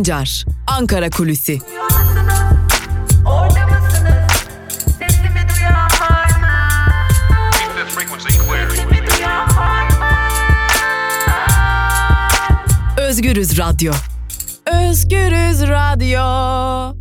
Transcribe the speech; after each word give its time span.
Sancar, 0.00 0.44
Ankara 0.66 1.10
Kulüsi. 1.10 1.58
Özgürüz 12.98 13.58
Radyo. 13.58 13.92
Özgürüz 14.66 15.62
Radyo. 15.68 16.96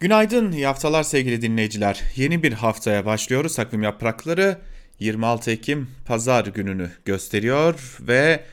Günaydın, 0.00 0.52
iyi 0.52 0.66
haftalar 0.66 1.02
sevgili 1.02 1.42
dinleyiciler. 1.42 2.02
Yeni 2.16 2.42
bir 2.42 2.52
haftaya 2.52 3.06
başlıyoruz. 3.06 3.56
Takvim 3.56 3.82
yaprakları 3.82 4.58
26 4.98 5.50
Ekim 5.50 5.88
Pazar 6.06 6.46
gününü 6.46 6.90
gösteriyor 7.04 7.98
ve 8.00 8.44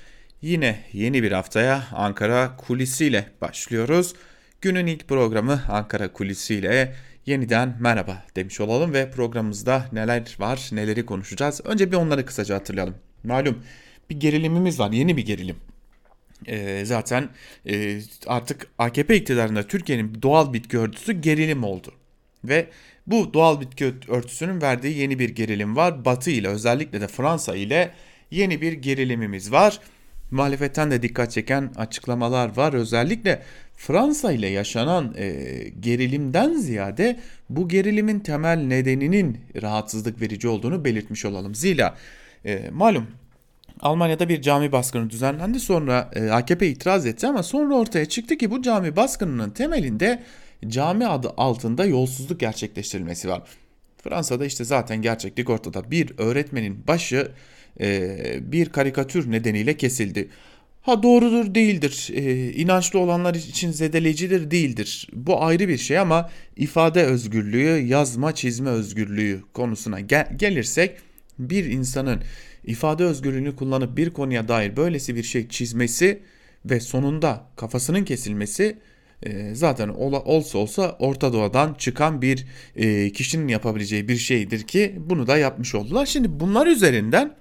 yine 0.41 0.79
yeni 0.93 1.23
bir 1.23 1.31
haftaya 1.31 1.83
Ankara 1.93 2.57
kulisiyle 2.57 3.27
başlıyoruz. 3.41 4.13
Günün 4.61 4.87
ilk 4.87 5.07
programı 5.07 5.61
Ankara 5.69 6.13
kulisiyle 6.13 6.95
yeniden 7.25 7.77
merhaba 7.79 8.23
demiş 8.35 8.59
olalım 8.59 8.93
ve 8.93 9.11
programımızda 9.11 9.85
neler 9.91 10.35
var, 10.39 10.69
neleri 10.71 11.05
konuşacağız. 11.05 11.61
Önce 11.65 11.91
bir 11.91 11.97
onları 11.97 12.25
kısaca 12.25 12.55
hatırlayalım. 12.55 12.95
Malum 13.23 13.63
bir 14.09 14.19
gerilimimiz 14.19 14.79
var, 14.79 14.91
yeni 14.91 15.17
bir 15.17 15.25
gerilim. 15.25 15.55
E, 16.47 16.85
zaten 16.85 17.29
e, 17.69 17.99
artık 18.27 18.67
AKP 18.77 19.15
iktidarında 19.15 19.63
Türkiye'nin 19.63 20.21
doğal 20.21 20.53
bitki 20.53 20.77
örtüsü 20.77 21.13
gerilim 21.13 21.63
oldu. 21.63 21.91
Ve 22.43 22.67
bu 23.07 23.33
doğal 23.33 23.61
bitki 23.61 23.93
örtüsünün 24.07 24.61
verdiği 24.61 24.97
yeni 24.97 25.19
bir 25.19 25.29
gerilim 25.29 25.75
var. 25.75 26.05
Batı 26.05 26.31
ile 26.31 26.47
özellikle 26.47 27.01
de 27.01 27.07
Fransa 27.07 27.55
ile 27.55 27.91
yeni 28.31 28.61
bir 28.61 28.73
gerilimimiz 28.73 29.51
var. 29.51 29.79
Muhalefetten 30.31 30.91
de 30.91 31.01
dikkat 31.01 31.31
çeken 31.31 31.71
açıklamalar 31.75 32.57
var. 32.57 32.73
Özellikle 32.73 33.41
Fransa 33.75 34.31
ile 34.31 34.47
yaşanan 34.47 35.13
e, 35.17 35.33
gerilimden 35.79 36.53
ziyade 36.53 37.19
bu 37.49 37.67
gerilimin 37.67 38.19
temel 38.19 38.57
nedeninin 38.57 39.37
rahatsızlık 39.61 40.21
verici 40.21 40.47
olduğunu 40.47 40.85
belirtmiş 40.85 41.25
olalım. 41.25 41.55
Zira 41.55 41.95
e, 42.45 42.69
malum 42.71 43.07
Almanya'da 43.79 44.29
bir 44.29 44.41
cami 44.41 44.71
baskını 44.71 45.09
düzenlendi. 45.09 45.59
Sonra 45.59 46.11
e, 46.13 46.29
AKP 46.29 46.67
itiraz 46.67 47.05
etti 47.05 47.27
ama 47.27 47.43
sonra 47.43 47.75
ortaya 47.75 48.05
çıktı 48.05 48.37
ki 48.37 48.51
bu 48.51 48.61
cami 48.61 48.95
baskınının 48.95 49.49
temelinde 49.49 50.23
cami 50.67 51.07
adı 51.07 51.33
altında 51.37 51.85
yolsuzluk 51.85 52.39
gerçekleştirilmesi 52.39 53.29
var. 53.29 53.41
Fransa'da 54.03 54.45
işte 54.45 54.63
zaten 54.63 55.01
gerçeklik 55.01 55.49
ortada. 55.49 55.91
Bir 55.91 56.13
öğretmenin 56.17 56.87
başı 56.87 57.31
e, 57.81 58.39
bir 58.41 58.69
karikatür 58.69 59.31
nedeniyle 59.31 59.77
kesildi. 59.77 60.29
Ha 60.81 61.03
doğrudur 61.03 61.55
değildir, 61.55 62.09
e, 62.13 62.51
inançlı 62.51 62.99
olanlar 62.99 63.35
için 63.35 63.71
zedeleyicidir 63.71 64.51
değildir. 64.51 65.07
Bu 65.13 65.43
ayrı 65.43 65.67
bir 65.67 65.77
şey 65.77 65.99
ama 65.99 66.29
ifade 66.55 67.03
özgürlüğü, 67.03 67.85
yazma 67.87 68.35
çizme 68.35 68.69
özgürlüğü 68.69 69.41
konusuna 69.53 69.99
gel 69.99 70.27
gelirsek 70.37 70.97
bir 71.39 71.65
insanın 71.65 72.21
ifade 72.65 73.03
özgürlüğünü 73.03 73.55
kullanıp 73.55 73.97
bir 73.97 74.09
konuya 74.09 74.47
dair 74.47 74.75
böylesi 74.75 75.15
bir 75.15 75.23
şey 75.23 75.47
çizmesi 75.47 76.19
ve 76.65 76.79
sonunda 76.79 77.45
kafasının 77.55 78.03
kesilmesi 78.03 78.77
e, 79.23 79.55
zaten 79.55 79.89
olsa 79.89 80.57
olsa 80.57 80.95
Orta 80.99 81.33
Doğu'dan 81.33 81.73
çıkan 81.73 82.21
bir 82.21 82.45
e, 82.75 83.11
kişinin 83.11 83.47
yapabileceği 83.47 84.07
bir 84.07 84.17
şeydir 84.17 84.63
ki 84.63 84.95
bunu 84.97 85.27
da 85.27 85.37
yapmış 85.37 85.75
oldular. 85.75 86.05
Şimdi 86.05 86.39
bunlar 86.39 86.67
üzerinden 86.67 87.35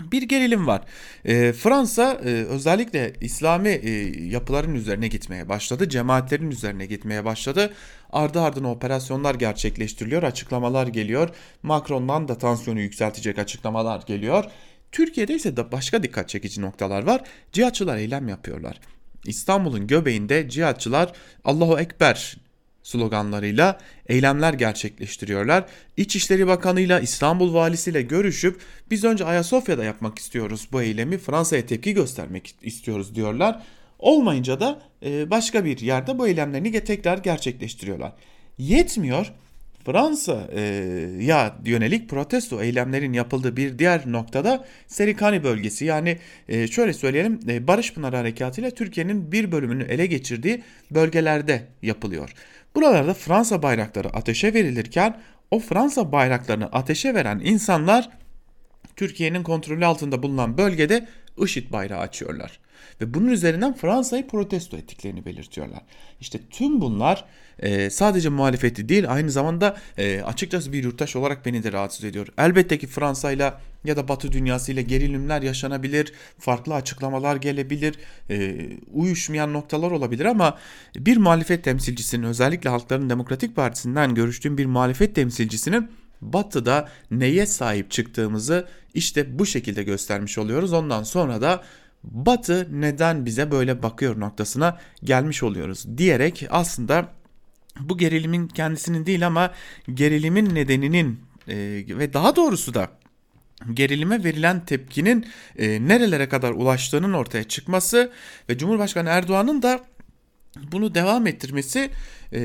bir 0.00 0.22
gerilim 0.22 0.66
var. 0.66 0.82
E, 1.24 1.52
Fransa 1.52 2.20
e, 2.24 2.28
özellikle 2.28 3.12
İslami 3.20 3.68
e, 3.68 3.90
yapıların 4.26 4.74
üzerine 4.74 5.08
gitmeye 5.08 5.48
başladı. 5.48 5.88
Cemaatlerin 5.88 6.50
üzerine 6.50 6.86
gitmeye 6.86 7.24
başladı. 7.24 7.72
Ardı 8.10 8.40
ardına 8.40 8.70
operasyonlar 8.70 9.34
gerçekleştiriliyor. 9.34 10.22
Açıklamalar 10.22 10.86
geliyor. 10.86 11.28
Macron'dan 11.62 12.28
da 12.28 12.38
tansiyonu 12.38 12.80
yükseltecek 12.80 13.38
açıklamalar 13.38 14.02
geliyor. 14.06 14.44
Türkiye'de 14.92 15.34
ise 15.34 15.56
de 15.56 15.72
başka 15.72 16.02
dikkat 16.02 16.28
çekici 16.28 16.60
noktalar 16.60 17.02
var. 17.02 17.20
Cihatçılar 17.52 17.96
eylem 17.96 18.28
yapıyorlar. 18.28 18.80
İstanbul'un 19.26 19.86
göbeğinde 19.86 20.48
cihatçılar 20.48 21.12
Allahu 21.44 21.78
Ekber 21.78 22.36
sloganlarıyla 22.86 23.78
eylemler 24.08 24.54
gerçekleştiriyorlar. 24.54 25.64
İçişleri 25.96 26.46
Bakanı'yla 26.46 27.00
İstanbul 27.00 27.54
Valisi'yle 27.54 28.02
görüşüp 28.02 28.60
biz 28.90 29.04
önce 29.04 29.24
Ayasofya'da 29.24 29.84
yapmak 29.84 30.18
istiyoruz 30.18 30.68
bu 30.72 30.82
eylemi 30.82 31.18
Fransa'ya 31.18 31.66
tepki 31.66 31.94
göstermek 31.94 32.54
istiyoruz 32.62 33.14
diyorlar. 33.14 33.62
Olmayınca 33.98 34.60
da 34.60 34.82
e, 35.02 35.30
başka 35.30 35.64
bir 35.64 35.78
yerde 35.78 36.18
bu 36.18 36.28
eylemlerini 36.28 36.84
tekrar 36.84 37.18
gerçekleştiriyorlar. 37.18 38.12
Yetmiyor 38.58 39.32
Fransa 39.86 40.48
e, 40.56 41.52
yönelik 41.64 42.08
protesto 42.08 42.62
eylemlerin 42.62 43.12
yapıldığı 43.12 43.56
bir 43.56 43.78
diğer 43.78 44.02
noktada 44.06 44.64
Serikani 44.86 45.44
bölgesi 45.44 45.84
yani 45.84 46.18
e, 46.48 46.66
şöyle 46.66 46.92
söyleyelim 46.92 47.40
e, 47.48 47.66
Barış 47.66 47.94
Pınar 47.94 48.14
Harekatı 48.14 48.60
ile 48.60 48.70
Türkiye'nin 48.70 49.32
bir 49.32 49.52
bölümünü 49.52 49.82
ele 49.82 50.06
geçirdiği 50.06 50.62
bölgelerde 50.90 51.62
yapılıyor. 51.82 52.32
Buralarda 52.76 53.14
Fransa 53.14 53.62
bayrakları 53.62 54.08
ateşe 54.08 54.54
verilirken 54.54 55.20
o 55.50 55.58
Fransa 55.58 56.12
bayraklarını 56.12 56.66
ateşe 56.66 57.14
veren 57.14 57.40
insanlar 57.44 58.08
Türkiye'nin 58.96 59.42
kontrolü 59.42 59.86
altında 59.86 60.22
bulunan 60.22 60.58
bölgede 60.58 61.08
IŞİD 61.38 61.72
bayrağı 61.72 62.00
açıyorlar. 62.00 62.60
Ve 63.00 63.14
bunun 63.14 63.28
üzerinden 63.28 63.74
Fransa'yı 63.74 64.28
protesto 64.28 64.76
ettiklerini 64.76 65.24
belirtiyorlar. 65.24 65.82
İşte 66.20 66.38
tüm 66.50 66.80
bunlar 66.80 67.24
e, 67.58 67.90
sadece 67.90 68.28
muhalefeti 68.28 68.88
değil 68.88 69.12
aynı 69.12 69.30
zamanda 69.30 69.76
e, 69.98 70.20
açıkçası 70.20 70.72
bir 70.72 70.84
yurttaş 70.84 71.16
olarak 71.16 71.46
beni 71.46 71.62
de 71.62 71.72
rahatsız 71.72 72.04
ediyor. 72.04 72.26
Elbette 72.38 72.78
ki 72.78 72.86
Fransa'yla 72.86 73.60
ya 73.84 73.96
da 73.96 74.08
Batı 74.08 74.32
dünyasıyla 74.32 74.82
gerilimler 74.82 75.42
yaşanabilir, 75.42 76.12
farklı 76.38 76.74
açıklamalar 76.74 77.36
gelebilir, 77.36 77.94
e, 78.30 78.68
uyuşmayan 78.92 79.52
noktalar 79.52 79.90
olabilir 79.90 80.24
ama 80.24 80.58
bir 80.96 81.16
muhalefet 81.16 81.64
temsilcisinin 81.64 82.22
özellikle 82.22 82.70
Halkların 82.70 83.10
Demokratik 83.10 83.56
Partisi'nden 83.56 84.14
görüştüğüm 84.14 84.58
bir 84.58 84.66
muhalefet 84.66 85.14
temsilcisinin 85.14 85.90
Batı'da 86.20 86.88
neye 87.10 87.46
sahip 87.46 87.90
çıktığımızı 87.90 88.66
işte 88.94 89.38
bu 89.38 89.46
şekilde 89.46 89.82
göstermiş 89.82 90.38
oluyoruz. 90.38 90.72
Ondan 90.72 91.02
sonra 91.02 91.40
da 91.40 91.62
Batı 92.06 92.68
neden 92.70 93.26
bize 93.26 93.50
böyle 93.50 93.82
bakıyor 93.82 94.20
noktasına 94.20 94.78
gelmiş 95.04 95.42
oluyoruz 95.42 95.98
diyerek 95.98 96.46
aslında 96.50 97.08
bu 97.80 97.98
gerilimin 97.98 98.48
kendisinin 98.48 99.06
değil 99.06 99.26
ama 99.26 99.50
gerilimin 99.94 100.54
nedeninin 100.54 101.20
e, 101.48 101.56
ve 101.88 102.12
daha 102.12 102.36
doğrusu 102.36 102.74
da 102.74 102.88
gerilime 103.74 104.24
verilen 104.24 104.64
tepkinin 104.64 105.26
e, 105.58 105.88
nerelere 105.88 106.28
kadar 106.28 106.50
ulaştığının 106.50 107.12
ortaya 107.12 107.44
çıkması 107.44 108.12
ve 108.48 108.58
Cumhurbaşkanı 108.58 109.08
Erdoğan'ın 109.08 109.62
da 109.62 109.80
bunu 110.72 110.94
devam 110.94 111.26
ettirmesi 111.26 111.90
e, 112.32 112.38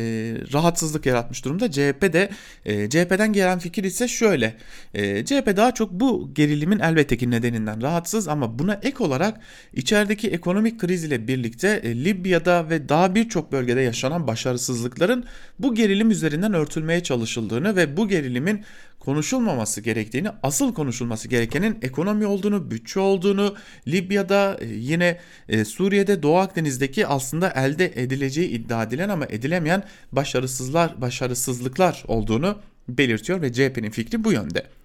rahatsızlık 0.53 1.05
yaratmış 1.05 1.45
durumda. 1.45 1.71
CHP 1.71 2.13
de 2.13 2.29
e, 2.65 2.89
CHP'den 2.89 3.33
gelen 3.33 3.59
fikir 3.59 3.83
ise 3.83 4.07
şöyle. 4.07 4.57
E, 4.93 5.25
CHP 5.25 5.57
daha 5.57 5.73
çok 5.73 5.91
bu 5.91 6.33
gerilimin 6.33 6.79
elbette 6.79 7.17
ki 7.17 7.31
nedeninden 7.31 7.81
rahatsız 7.81 8.27
ama 8.27 8.59
buna 8.59 8.79
ek 8.83 9.03
olarak 9.03 9.39
içerideki 9.73 10.29
ekonomik 10.29 10.79
kriz 10.79 11.03
ile 11.03 11.27
birlikte 11.27 11.81
e, 11.83 12.05
Libya'da 12.05 12.69
ve 12.69 12.89
daha 12.89 13.15
birçok 13.15 13.51
bölgede 13.51 13.81
yaşanan 13.81 14.27
başarısızlıkların 14.27 15.25
bu 15.59 15.75
gerilim 15.75 16.11
üzerinden 16.11 16.53
örtülmeye 16.53 17.03
çalışıldığını 17.03 17.75
ve 17.75 17.97
bu 17.97 18.07
gerilimin 18.07 18.63
konuşulmaması 19.05 19.81
gerektiğini, 19.81 20.29
asıl 20.43 20.73
konuşulması 20.73 21.27
gerekenin 21.27 21.77
ekonomi 21.81 22.25
olduğunu, 22.25 22.71
bütçe 22.71 22.99
olduğunu, 22.99 23.55
Libya'da 23.87 24.57
e, 24.61 24.65
yine 24.65 25.19
e, 25.49 25.65
Suriye'de 25.65 26.23
Doğu 26.23 26.37
Akdeniz'deki 26.37 27.07
aslında 27.07 27.49
elde 27.49 27.85
edileceği 27.95 28.49
iddia 28.49 28.83
edilen 28.83 29.09
ama 29.09 29.25
edilemeyen 29.25 29.83
başarısızlar, 30.11 31.01
başarısızlıklar 31.01 32.03
olduğunu 32.07 32.57
belirtiyor 32.89 33.41
ve 33.41 33.53
CHP'nin 33.53 33.89
fikri 33.89 34.23
bu 34.23 34.31
yönde. 34.31 34.80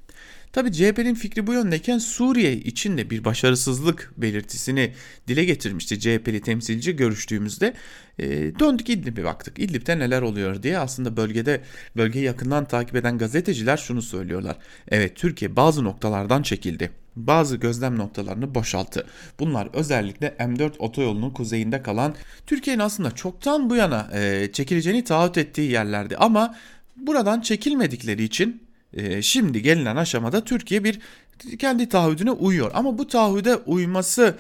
Tabi 0.57 0.73
CHP'nin 0.73 1.15
fikri 1.15 1.47
bu 1.47 1.53
yöndeyken 1.53 1.99
Suriye 1.99 2.53
için 2.57 2.99
de 2.99 3.11
bir 3.11 3.25
başarısızlık 3.25 4.13
belirtisini 4.17 4.93
dile 5.29 5.45
getirmişti 5.45 6.01
CHP'li 6.01 6.41
temsilci 6.41 6.97
görüştüğümüzde. 6.97 7.75
E, 8.19 8.29
döndük 8.59 8.91
İdlib'e 8.91 9.25
baktık. 9.25 9.59
İdlib'de 9.59 9.99
neler 9.99 10.23
oluyor 10.23 10.63
diye 10.63 10.79
aslında 10.79 11.17
bölgede 11.17 11.61
bölgeyi 11.97 12.25
yakından 12.25 12.65
takip 12.65 12.97
eden 12.97 13.19
gazeteciler 13.19 13.77
şunu 13.77 14.03
söylüyorlar. 14.03 14.57
Evet 14.89 15.17
Türkiye 15.17 15.57
bazı 15.57 15.85
noktalardan 15.85 16.43
çekildi 16.43 16.91
bazı 17.17 17.57
gözlem 17.57 17.99
noktalarını 17.99 18.55
boşalttı. 18.55 19.07
Bunlar 19.41 19.69
özellikle 19.73 20.29
M4 20.39 20.79
otoyolunun 20.79 21.31
kuzeyinde 21.31 21.83
kalan 21.83 22.15
Türkiye'nin 22.47 22.83
aslında 22.83 23.11
çoktan 23.11 23.71
bu 23.71 23.77
yana 23.77 24.11
e, 24.15 24.53
çekileceğini 24.53 25.05
taahhüt 25.05 25.39
ettiği 25.39 25.71
yerlerdi 25.71 26.17
ama 26.17 26.55
buradan 26.97 27.41
çekilmedikleri 27.41 28.25
için 28.25 28.66
e, 28.97 29.23
şimdi 29.23 29.63
gelinen 29.63 29.97
aşamada 29.97 30.45
Türkiye 30.45 30.85
bir 30.85 31.01
kendi 31.59 31.89
taahhüdüne 31.89 32.31
uyuyor. 32.31 32.71
Ama 32.75 32.99
bu 32.99 33.09
taahhüde 33.09 33.57
uyması 33.57 34.37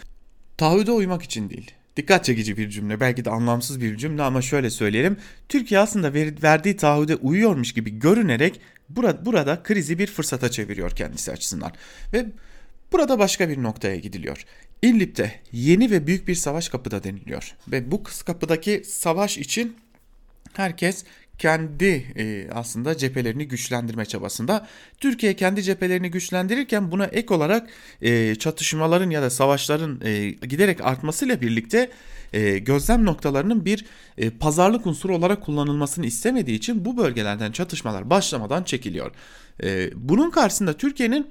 taahhüde 0.56 0.92
uymak 0.92 1.22
için 1.22 1.50
değil. 1.50 1.70
dikkat 1.96 2.24
çekici 2.24 2.56
bir 2.56 2.70
cümle. 2.70 3.00
Belki 3.00 3.24
de 3.24 3.30
anlamsız 3.30 3.80
bir 3.80 3.96
cümle 3.96 4.22
ama 4.22 4.42
şöyle 4.42 4.70
söyleyelim. 4.70 5.16
Türkiye 5.48 5.80
aslında 5.80 6.14
verdiği 6.42 6.76
taahhüde 6.76 7.16
uyuyormuş 7.16 7.72
gibi 7.72 7.98
görünerek 7.98 8.60
burada, 8.88 9.26
burada 9.26 9.62
krizi 9.62 9.98
bir 9.98 10.06
fırsata 10.06 10.50
çeviriyor 10.50 10.90
kendisi 10.90 11.32
açısından. 11.32 11.72
Ve 12.12 12.26
burada 12.92 13.18
başka 13.18 13.48
bir 13.48 13.62
noktaya 13.62 13.96
gidiliyor. 13.96 14.44
İdlib'de 14.82 15.32
yeni 15.52 15.90
ve 15.90 16.06
büyük 16.06 16.28
bir 16.28 16.34
savaş 16.34 16.68
kapıda 16.68 17.04
deniliyor. 17.04 17.54
Ve 17.68 17.90
bu 17.90 18.02
kapıdaki 18.26 18.82
savaş 18.86 19.38
için 19.38 19.76
herkes 20.52 21.04
kendi 21.38 22.06
e, 22.16 22.48
aslında 22.52 22.96
cephelerini 22.96 23.48
güçlendirme 23.48 24.06
çabasında. 24.06 24.66
Türkiye 25.00 25.36
kendi 25.36 25.62
cephelerini 25.62 26.10
güçlendirirken 26.10 26.90
buna 26.90 27.04
ek 27.04 27.34
olarak 27.34 27.68
e, 28.02 28.34
çatışmaların 28.34 29.10
ya 29.10 29.22
da 29.22 29.30
savaşların 29.30 30.00
e, 30.04 30.30
giderek 30.30 30.80
artmasıyla 30.80 31.40
birlikte 31.40 31.90
e, 32.32 32.58
gözlem 32.58 33.04
noktalarının 33.04 33.64
bir 33.64 33.84
e, 34.18 34.30
pazarlık 34.30 34.86
unsuru 34.86 35.16
olarak 35.16 35.42
kullanılmasını 35.42 36.06
istemediği 36.06 36.54
için 36.54 36.84
bu 36.84 36.96
bölgelerden 36.96 37.52
çatışmalar 37.52 38.10
başlamadan 38.10 38.62
çekiliyor. 38.62 39.10
E, 39.62 39.90
bunun 39.94 40.30
karşısında 40.30 40.72
Türkiye'nin 40.72 41.26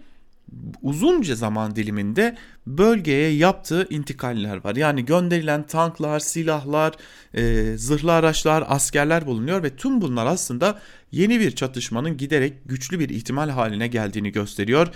uzunca 0.81 1.35
zaman 1.35 1.75
diliminde 1.75 2.37
bölgeye 2.67 3.35
yaptığı 3.35 3.87
intikaller 3.89 4.63
var. 4.63 4.75
Yani 4.75 5.05
gönderilen 5.05 5.63
tanklar, 5.67 6.19
silahlar, 6.19 6.93
e, 7.33 7.73
zırhlı 7.77 8.13
araçlar, 8.13 8.63
askerler 8.67 9.25
bulunuyor 9.25 9.63
ve 9.63 9.75
tüm 9.75 10.01
bunlar 10.01 10.25
aslında 10.25 10.79
yeni 11.11 11.39
bir 11.39 11.51
çatışmanın 11.51 12.17
giderek 12.17 12.53
güçlü 12.65 12.99
bir 12.99 13.09
ihtimal 13.09 13.49
haline 13.49 13.87
geldiğini 13.87 14.31
gösteriyor. 14.31 14.87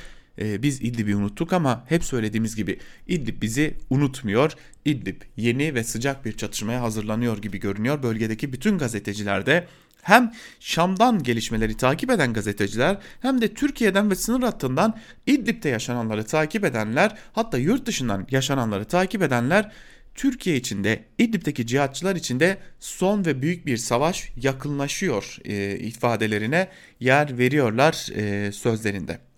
E, 0.41 0.63
biz 0.63 0.81
İdlib'i 0.81 1.15
unuttuk 1.15 1.53
ama 1.53 1.85
hep 1.89 2.03
söylediğimiz 2.03 2.55
gibi 2.55 2.79
İdlib 3.07 3.41
bizi 3.41 3.73
unutmuyor. 3.89 4.53
İdlib 4.85 5.21
yeni 5.37 5.75
ve 5.75 5.83
sıcak 5.83 6.25
bir 6.25 6.37
çatışmaya 6.37 6.81
hazırlanıyor 6.81 7.37
gibi 7.37 7.59
görünüyor. 7.59 8.03
Bölgedeki 8.03 8.53
bütün 8.53 8.77
gazeteciler 8.77 9.45
de 9.45 9.67
hem 10.01 10.31
Şam'dan 10.59 11.23
gelişmeleri 11.23 11.77
takip 11.77 12.11
eden 12.11 12.33
gazeteciler 12.33 12.97
hem 13.21 13.41
de 13.41 13.53
Türkiye'den 13.53 14.11
ve 14.11 14.15
sınır 14.15 14.43
hattından 14.43 14.97
İdlib'de 15.25 15.69
yaşananları 15.69 16.25
takip 16.25 16.65
edenler 16.65 17.17
hatta 17.33 17.57
yurt 17.57 17.85
dışından 17.85 18.27
yaşananları 18.31 18.85
takip 18.85 19.21
edenler 19.21 19.71
Türkiye 20.15 20.55
içinde 20.55 21.05
İdlib'deki 21.17 21.67
cihatçılar 21.67 22.15
içinde 22.15 22.57
son 22.79 23.25
ve 23.25 23.41
büyük 23.41 23.65
bir 23.65 23.77
savaş 23.77 24.31
yakınlaşıyor 24.41 25.37
e, 25.45 25.77
ifadelerine 25.79 26.69
yer 26.99 27.37
veriyorlar 27.37 28.07
e, 28.15 28.51
sözlerinde. 28.51 29.28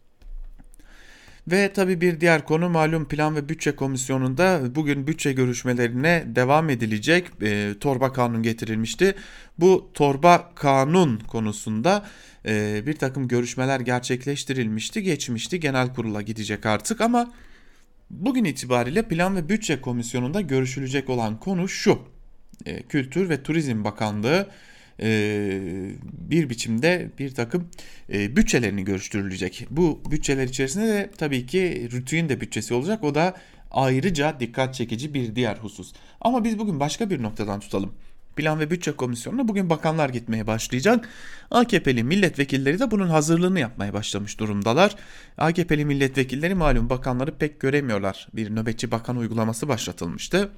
Ve 1.48 1.74
tabi 1.74 2.02
bir 2.02 2.22
diğer 2.22 2.46
konu 2.46 2.70
malum 2.70 3.08
Plan 3.08 3.36
ve 3.36 3.50
Bütçe 3.50 3.76
Komisyonu'nda 3.76 4.76
bugün 4.76 5.08
bütçe 5.08 5.34
görüşmelerine 5.34 6.24
devam 6.28 6.70
edilecek. 6.70 7.28
E, 7.42 7.74
torba 7.80 8.14
kanun 8.14 8.44
getirilmişti. 8.44 9.16
Bu 9.60 9.92
torba 9.94 10.52
kanun 10.56 11.20
konusunda 11.20 12.06
e, 12.46 12.84
bir 12.86 12.94
takım 12.94 13.28
görüşmeler 13.28 13.80
gerçekleştirilmişti, 13.80 15.04
geçmişti. 15.04 15.60
Genel 15.60 15.94
kurula 15.94 16.22
gidecek 16.22 16.66
artık 16.66 17.02
ama 17.02 17.34
bugün 18.10 18.44
itibariyle 18.44 19.08
Plan 19.08 19.36
ve 19.36 19.50
Bütçe 19.50 19.82
Komisyonu'nda 19.82 20.42
görüşülecek 20.42 21.10
olan 21.10 21.40
konu 21.40 21.70
şu. 21.70 22.00
E, 22.66 22.84
Kültür 22.84 23.30
ve 23.30 23.44
Turizm 23.44 23.84
Bakanlığı 23.84 24.48
bir 26.30 26.50
biçimde 26.50 27.10
bir 27.20 27.36
takım 27.36 27.68
e, 28.14 28.36
bütçelerini 28.36 28.84
görüştürülecek. 28.84 29.68
Bu 29.70 30.02
bütçeler 30.12 30.44
içerisinde 30.44 30.88
de 30.88 31.10
tabii 31.18 31.46
ki 31.46 31.90
Rütü'nün 31.92 32.30
de 32.30 32.42
bütçesi 32.42 32.74
olacak. 32.74 33.04
O 33.04 33.16
da 33.16 33.34
ayrıca 33.72 34.40
dikkat 34.40 34.76
çekici 34.76 35.14
bir 35.14 35.36
diğer 35.36 35.56
husus. 35.56 35.94
Ama 36.22 36.44
biz 36.44 36.60
bugün 36.60 36.80
başka 36.80 37.10
bir 37.10 37.24
noktadan 37.24 37.60
tutalım. 37.60 37.94
Plan 38.36 38.60
ve 38.60 38.72
Bütçe 38.72 38.92
Komisyonu'na 38.92 39.48
bugün 39.48 39.70
bakanlar 39.70 40.10
gitmeye 40.10 40.48
başlayacak. 40.48 41.10
AKP'li 41.52 42.04
milletvekilleri 42.04 42.80
de 42.80 42.92
bunun 42.92 43.08
hazırlığını 43.08 43.60
yapmaya 43.60 43.94
başlamış 43.94 44.40
durumdalar. 44.40 44.96
AKP'li 45.38 45.86
milletvekilleri 45.86 46.56
malum 46.56 46.90
bakanları 46.90 47.38
pek 47.38 47.60
göremiyorlar. 47.60 48.28
Bir 48.34 48.56
nöbetçi 48.56 48.92
bakan 48.92 49.18
uygulaması 49.18 49.68
başlatılmıştı 49.68 50.52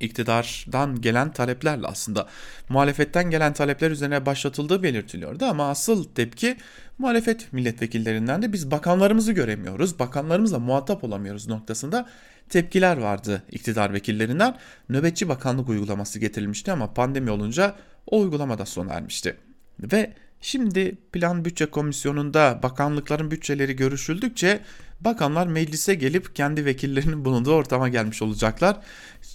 iktidardan 0.00 1.00
gelen 1.00 1.32
taleplerle 1.32 1.86
aslında 1.86 2.26
muhalefetten 2.68 3.30
gelen 3.30 3.52
talepler 3.52 3.90
üzerine 3.90 4.26
başlatıldığı 4.26 4.82
belirtiliyordu 4.82 5.44
ama 5.44 5.70
asıl 5.70 6.04
tepki 6.04 6.56
muhalefet 6.98 7.52
milletvekillerinden 7.52 8.42
de 8.42 8.52
biz 8.52 8.70
bakanlarımızı 8.70 9.32
göremiyoruz, 9.32 9.98
bakanlarımızla 9.98 10.58
muhatap 10.58 11.04
olamıyoruz 11.04 11.48
noktasında 11.48 12.08
tepkiler 12.48 12.96
vardı 12.96 13.42
iktidar 13.50 13.92
vekillerinden. 13.92 14.56
Nöbetçi 14.88 15.28
bakanlık 15.28 15.68
uygulaması 15.68 16.18
getirilmişti 16.18 16.72
ama 16.72 16.94
pandemi 16.94 17.30
olunca 17.30 17.76
o 18.06 18.20
uygulama 18.20 18.58
da 18.58 18.66
sona 18.66 18.92
ermişti. 18.92 19.36
Ve 19.80 20.12
şimdi 20.40 20.98
Plan 21.12 21.44
Bütçe 21.44 21.66
Komisyonu'nda 21.66 22.60
bakanlıkların 22.62 23.30
bütçeleri 23.30 23.76
görüşüldükçe 23.76 24.60
bakanlar 25.00 25.46
meclise 25.46 25.94
gelip 25.94 26.36
kendi 26.36 26.64
vekillerinin 26.64 27.24
bulunduğu 27.24 27.52
ortama 27.54 27.88
gelmiş 27.88 28.22
olacaklar. 28.22 28.76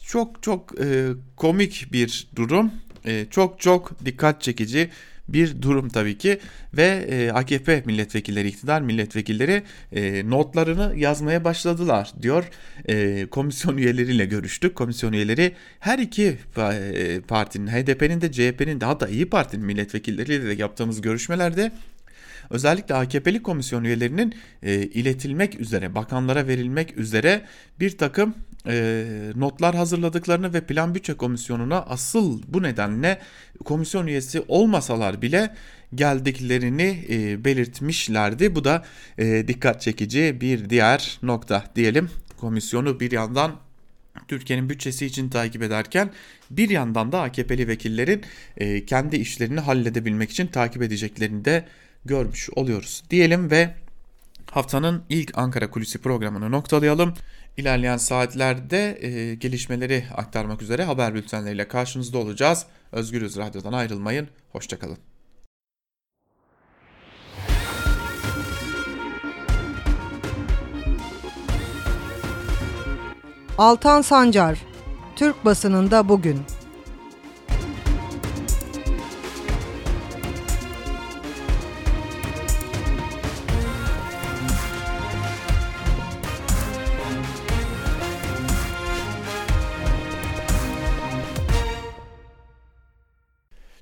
Çok 0.05 0.43
çok 0.43 0.81
e, 0.81 1.07
komik 1.35 1.87
bir 1.91 2.27
durum. 2.35 2.71
E, 3.05 3.25
çok 3.29 3.59
çok 3.59 4.05
dikkat 4.05 4.41
çekici 4.41 4.89
bir 5.27 5.61
durum 5.61 5.89
tabii 5.89 6.17
ki 6.17 6.39
ve 6.73 7.07
e, 7.09 7.31
AKP 7.31 7.83
milletvekilleri, 7.85 8.47
iktidar 8.47 8.81
milletvekilleri 8.81 9.63
e, 9.91 10.29
notlarını 10.29 10.93
yazmaya 10.97 11.43
başladılar 11.43 12.11
diyor. 12.21 12.49
E, 12.89 13.25
komisyon 13.25 13.77
üyeleriyle 13.83 14.25
görüştük. 14.25 14.75
Komisyon 14.75 15.13
üyeleri 15.13 15.55
her 15.79 15.99
iki 15.99 16.37
e, 16.57 17.19
partinin, 17.27 17.67
HDP'nin 17.67 18.21
de 18.21 18.31
CHP'nin 18.31 18.81
de 18.81 18.85
hatta 18.85 19.07
İyi 19.07 19.29
Parti'nin 19.29 19.65
milletvekilleriyle 19.65 20.45
de 20.45 20.61
yaptığımız 20.61 21.01
görüşmelerde 21.01 21.71
özellikle 22.49 22.95
AKP'li 22.95 23.43
komisyon 23.43 23.83
üyelerinin 23.83 24.35
e, 24.63 24.73
iletilmek 24.75 25.59
üzere, 25.59 25.95
bakanlara 25.95 26.47
verilmek 26.47 26.97
üzere 26.97 27.41
bir 27.79 27.97
takım 27.97 28.35
e, 28.67 29.05
notlar 29.35 29.75
hazırladıklarını 29.75 30.53
ve 30.53 30.61
Plan 30.61 30.95
Bütçe 30.95 31.13
Komisyonu'na 31.13 31.81
asıl 31.81 32.41
bu 32.47 32.63
nedenle 32.63 33.19
komisyon 33.65 34.07
üyesi 34.07 34.43
olmasalar 34.47 35.21
bile 35.21 35.55
geldiklerini 35.95 37.05
e, 37.09 37.45
belirtmişlerdi. 37.45 38.55
Bu 38.55 38.63
da 38.63 38.85
e, 39.17 39.47
dikkat 39.47 39.81
çekici 39.81 40.37
bir 40.41 40.69
diğer 40.69 41.19
nokta 41.23 41.63
diyelim. 41.75 42.09
Komisyonu 42.37 42.99
bir 42.99 43.11
yandan 43.11 43.59
Türkiye'nin 44.27 44.69
bütçesi 44.69 45.05
için 45.05 45.29
takip 45.29 45.61
ederken 45.61 46.11
bir 46.51 46.69
yandan 46.69 47.11
da 47.11 47.21
AKP'li 47.21 47.67
vekillerin 47.67 48.21
e, 48.57 48.85
kendi 48.85 49.15
işlerini 49.15 49.59
halledebilmek 49.59 50.31
için 50.31 50.47
takip 50.47 50.81
edeceklerini 50.81 51.45
de 51.45 51.65
görmüş 52.05 52.49
oluyoruz 52.49 53.03
diyelim 53.09 53.51
ve 53.51 53.73
haftanın 54.51 55.03
ilk 55.09 55.37
Ankara 55.37 55.69
Kulisi 55.69 56.01
programını 56.01 56.51
noktalayalım. 56.51 57.13
İlerleyen 57.57 57.97
saatlerde 57.97 58.97
e, 59.01 59.35
gelişmeleri 59.35 60.05
aktarmak 60.15 60.61
üzere 60.61 60.83
haber 60.83 61.13
bültenleriyle 61.13 61.67
karşınızda 61.67 62.17
olacağız. 62.17 62.65
Özgürüz 62.91 63.37
Radyo'dan 63.37 63.73
ayrılmayın. 63.73 64.27
Hoşçakalın. 64.51 64.97
Altan 73.57 74.01
Sancar, 74.01 74.59
Türk 75.15 75.45
basınında 75.45 76.09
bugün. 76.09 76.39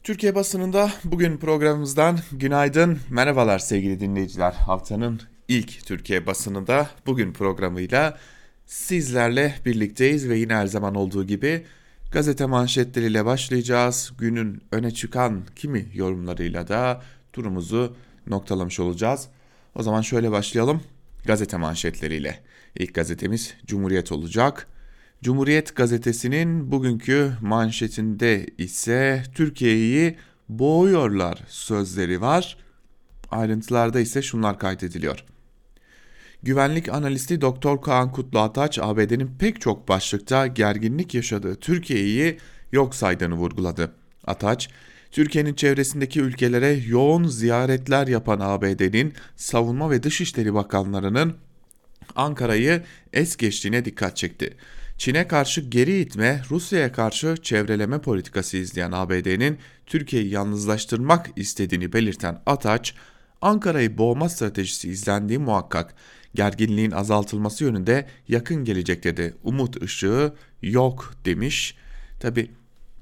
Türkiye 0.03 0.35
basınında 0.35 0.91
bugün 1.03 1.37
programımızdan 1.37 2.19
günaydın, 2.31 2.99
merhabalar 3.09 3.59
sevgili 3.59 3.99
dinleyiciler. 3.99 4.51
Haftanın 4.51 5.21
ilk 5.47 5.85
Türkiye 5.85 6.25
basınında 6.25 6.89
bugün 7.05 7.33
programıyla 7.33 8.17
sizlerle 8.65 9.55
birlikteyiz 9.65 10.29
ve 10.29 10.37
yine 10.37 10.53
her 10.53 10.67
zaman 10.67 10.95
olduğu 10.95 11.23
gibi 11.23 11.65
gazete 12.11 12.45
manşetleriyle 12.45 13.25
başlayacağız. 13.25 14.11
Günün 14.17 14.61
öne 14.71 14.91
çıkan 14.91 15.41
kimi 15.55 15.85
yorumlarıyla 15.93 16.67
da 16.67 17.01
turumuzu 17.33 17.95
noktalamış 18.27 18.79
olacağız. 18.79 19.27
O 19.75 19.83
zaman 19.83 20.01
şöyle 20.01 20.31
başlayalım 20.31 20.81
gazete 21.25 21.57
manşetleriyle. 21.57 22.39
İlk 22.75 22.95
gazetemiz 22.95 23.53
Cumhuriyet 23.65 24.11
olacak. 24.11 24.67
Cumhuriyet 25.23 25.75
gazetesinin 25.75 26.71
bugünkü 26.71 27.31
manşetinde 27.41 28.45
ise 28.57 29.23
Türkiye'yi 29.35 30.17
boğuyorlar 30.49 31.43
sözleri 31.47 32.21
var. 32.21 32.57
Ayrıntılarda 33.31 33.99
ise 33.99 34.21
şunlar 34.21 34.59
kaydediliyor. 34.59 35.25
Güvenlik 36.43 36.89
analisti 36.89 37.41
Doktor 37.41 37.81
Kaan 37.81 38.11
Kutlu 38.11 38.39
Ataç, 38.39 38.79
ABD'nin 38.79 39.31
pek 39.39 39.61
çok 39.61 39.87
başlıkta 39.87 40.47
gerginlik 40.47 41.13
yaşadığı 41.13 41.55
Türkiye'yi 41.55 42.37
yok 42.71 42.95
saydığını 42.95 43.35
vurguladı. 43.35 43.91
Ataç, 44.27 44.69
Türkiye'nin 45.11 45.53
çevresindeki 45.53 46.21
ülkelere 46.21 46.71
yoğun 46.87 47.23
ziyaretler 47.23 48.07
yapan 48.07 48.39
ABD'nin 48.39 49.13
savunma 49.35 49.91
ve 49.91 50.03
dışişleri 50.03 50.53
bakanlarının 50.53 51.35
Ankara'yı 52.15 52.83
es 53.13 53.37
geçtiğine 53.37 53.85
dikkat 53.85 54.17
çekti. 54.17 54.57
Çin'e 55.01 55.27
karşı 55.27 55.61
geri 55.61 55.99
itme, 55.99 56.41
Rusya'ya 56.49 56.91
karşı 56.91 57.35
çevreleme 57.41 58.01
politikası 58.01 58.57
izleyen 58.57 58.91
ABD'nin 58.91 59.57
Türkiye'yi 59.85 60.29
yalnızlaştırmak 60.29 61.29
istediğini 61.35 61.93
belirten 61.93 62.41
Ataç, 62.45 62.95
Ankara'yı 63.41 63.97
boğma 63.97 64.29
stratejisi 64.29 64.89
izlendiği 64.89 65.39
muhakkak 65.39 65.93
gerginliğin 66.35 66.91
azaltılması 66.91 67.63
yönünde 67.63 68.07
yakın 68.27 68.65
gelecekte 68.65 69.17
de 69.17 69.33
umut 69.43 69.83
ışığı 69.83 70.33
yok 70.61 71.13
demiş. 71.25 71.75
Tabi 72.19 72.51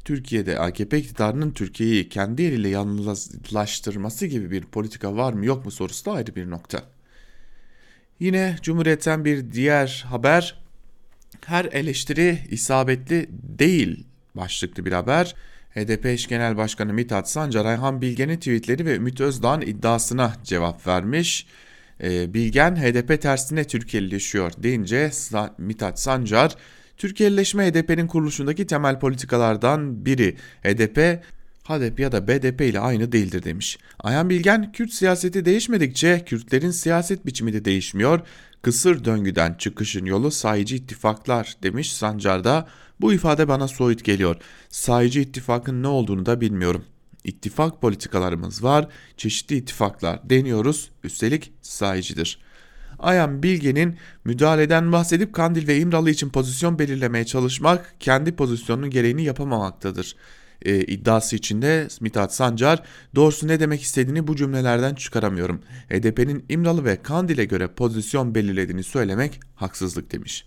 Türkiye'de 0.06 0.60
AKP 0.60 0.98
iktidarının 0.98 1.52
Türkiye'yi 1.52 2.10
kendi 2.10 2.44
eliyle 2.44 2.70
yalnızlaştırması 2.70 4.26
gibi 4.26 4.52
bir 4.52 4.62
politika 4.66 5.16
var 5.16 5.34
mı 5.34 5.46
yok 5.46 5.66
mu 5.66 5.72
sorusu 5.72 6.06
da 6.06 6.12
ayrı 6.12 6.36
bir 6.36 6.50
nokta. 6.50 6.84
Yine 8.20 8.56
Cumhuriyet'ten 8.62 9.26
bir 9.26 9.52
diğer 9.52 10.06
haber 10.10 10.69
her 11.46 11.66
eleştiri 11.66 12.40
isabetli 12.52 13.30
değil 13.60 14.06
başlıklı 14.36 14.86
bir 14.86 14.92
haber. 14.92 15.36
HDP 15.76 16.06
eş 16.06 16.28
genel 16.28 16.58
başkanı 16.58 16.94
Mithat 16.94 17.30
Sancar, 17.30 17.66
Ayhan 17.66 18.02
Bilgen'in 18.02 18.38
tweetleri 18.38 18.86
ve 18.86 18.96
Ümit 18.96 19.22
Özdağ'ın 19.22 19.62
iddiasına 19.62 20.34
cevap 20.44 20.88
vermiş. 20.88 21.46
Ee, 22.04 22.34
Bilgen 22.34 22.76
HDP 22.76 23.22
tersine 23.22 23.64
Türkiye'lileşiyor 23.64 24.52
deyince 24.58 25.12
Mithat 25.58 26.00
Sancar, 26.00 26.56
Türkiye'lileşme 26.98 27.72
HDP'nin 27.72 28.08
kuruluşundaki 28.08 28.68
temel 28.68 29.00
politikalardan 29.00 30.06
biri. 30.06 30.36
HDP 30.64 31.24
HDP 31.70 32.00
ya 32.00 32.12
da 32.12 32.28
BDP 32.28 32.62
ile 32.62 32.80
aynı 32.80 33.12
değildir 33.12 33.44
demiş. 33.44 33.78
Ayhan 34.00 34.30
Bilgen, 34.30 34.72
Kürt 34.72 34.94
siyaseti 34.94 35.46
değişmedikçe 35.46 36.24
Kürtlerin 36.26 36.72
siyaset 36.72 37.26
biçimi 37.26 37.54
de 37.54 37.66
değişmiyor. 37.66 38.20
Kısır 38.62 39.06
döngüden 39.06 39.54
çıkışın 39.54 40.06
yolu 40.06 40.32
sayıcı 40.32 40.76
ittifaklar 40.76 41.58
demiş 41.64 41.94
Sancar'da. 41.94 42.68
Bu 43.02 43.14
ifade 43.14 43.48
bana 43.48 43.68
soyut 43.68 44.04
geliyor. 44.04 44.36
Sayıcı 44.70 45.20
ittifakın 45.20 45.84
ne 45.84 45.88
olduğunu 45.88 46.26
da 46.26 46.42
bilmiyorum. 46.42 46.86
İttifak 47.24 47.82
politikalarımız 47.82 48.64
var, 48.64 48.88
çeşitli 49.18 49.56
ittifaklar 49.56 50.30
deniyoruz, 50.30 50.92
üstelik 51.04 51.52
sayıcıdır. 51.62 52.40
Ayan 53.00 53.44
Bilge'nin 53.44 53.98
müdahaleden 54.26 54.92
bahsedip 54.92 55.34
Kandil 55.34 55.68
ve 55.68 55.78
İmralı 55.78 56.10
için 56.10 56.30
pozisyon 56.30 56.80
belirlemeye 56.80 57.26
çalışmak 57.26 57.96
kendi 58.00 58.36
pozisyonunun 58.36 58.90
gereğini 58.90 59.24
yapamamaktadır 59.24 60.16
e, 60.62 60.80
iddiası 60.80 61.36
içinde 61.36 61.88
Mithat 62.02 62.36
Sancar 62.36 62.84
doğrusu 63.16 63.48
ne 63.48 63.60
demek 63.60 63.82
istediğini 63.82 64.28
bu 64.28 64.36
cümlelerden 64.36 64.96
çıkaramıyorum. 64.96 65.62
HDP'nin 65.90 66.46
İmralı 66.50 66.86
ve 66.86 67.02
Kandil'e 67.04 67.46
göre 67.46 67.68
pozisyon 67.68 68.36
belirlediğini 68.36 68.84
söylemek 68.84 69.40
haksızlık 69.56 70.12
demiş. 70.12 70.46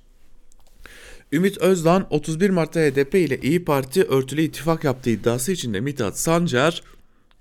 Ümit 1.32 1.58
Özdağ 1.58 2.06
31 2.10 2.50
Mart'ta 2.50 2.80
HDP 2.80 3.14
ile 3.14 3.38
İyi 3.38 3.64
Parti 3.64 4.02
örtülü 4.04 4.42
ittifak 4.42 4.84
yaptığı 4.84 5.10
iddiası 5.10 5.52
içinde 5.52 5.80
Mithat 5.80 6.18
Sancar 6.18 6.82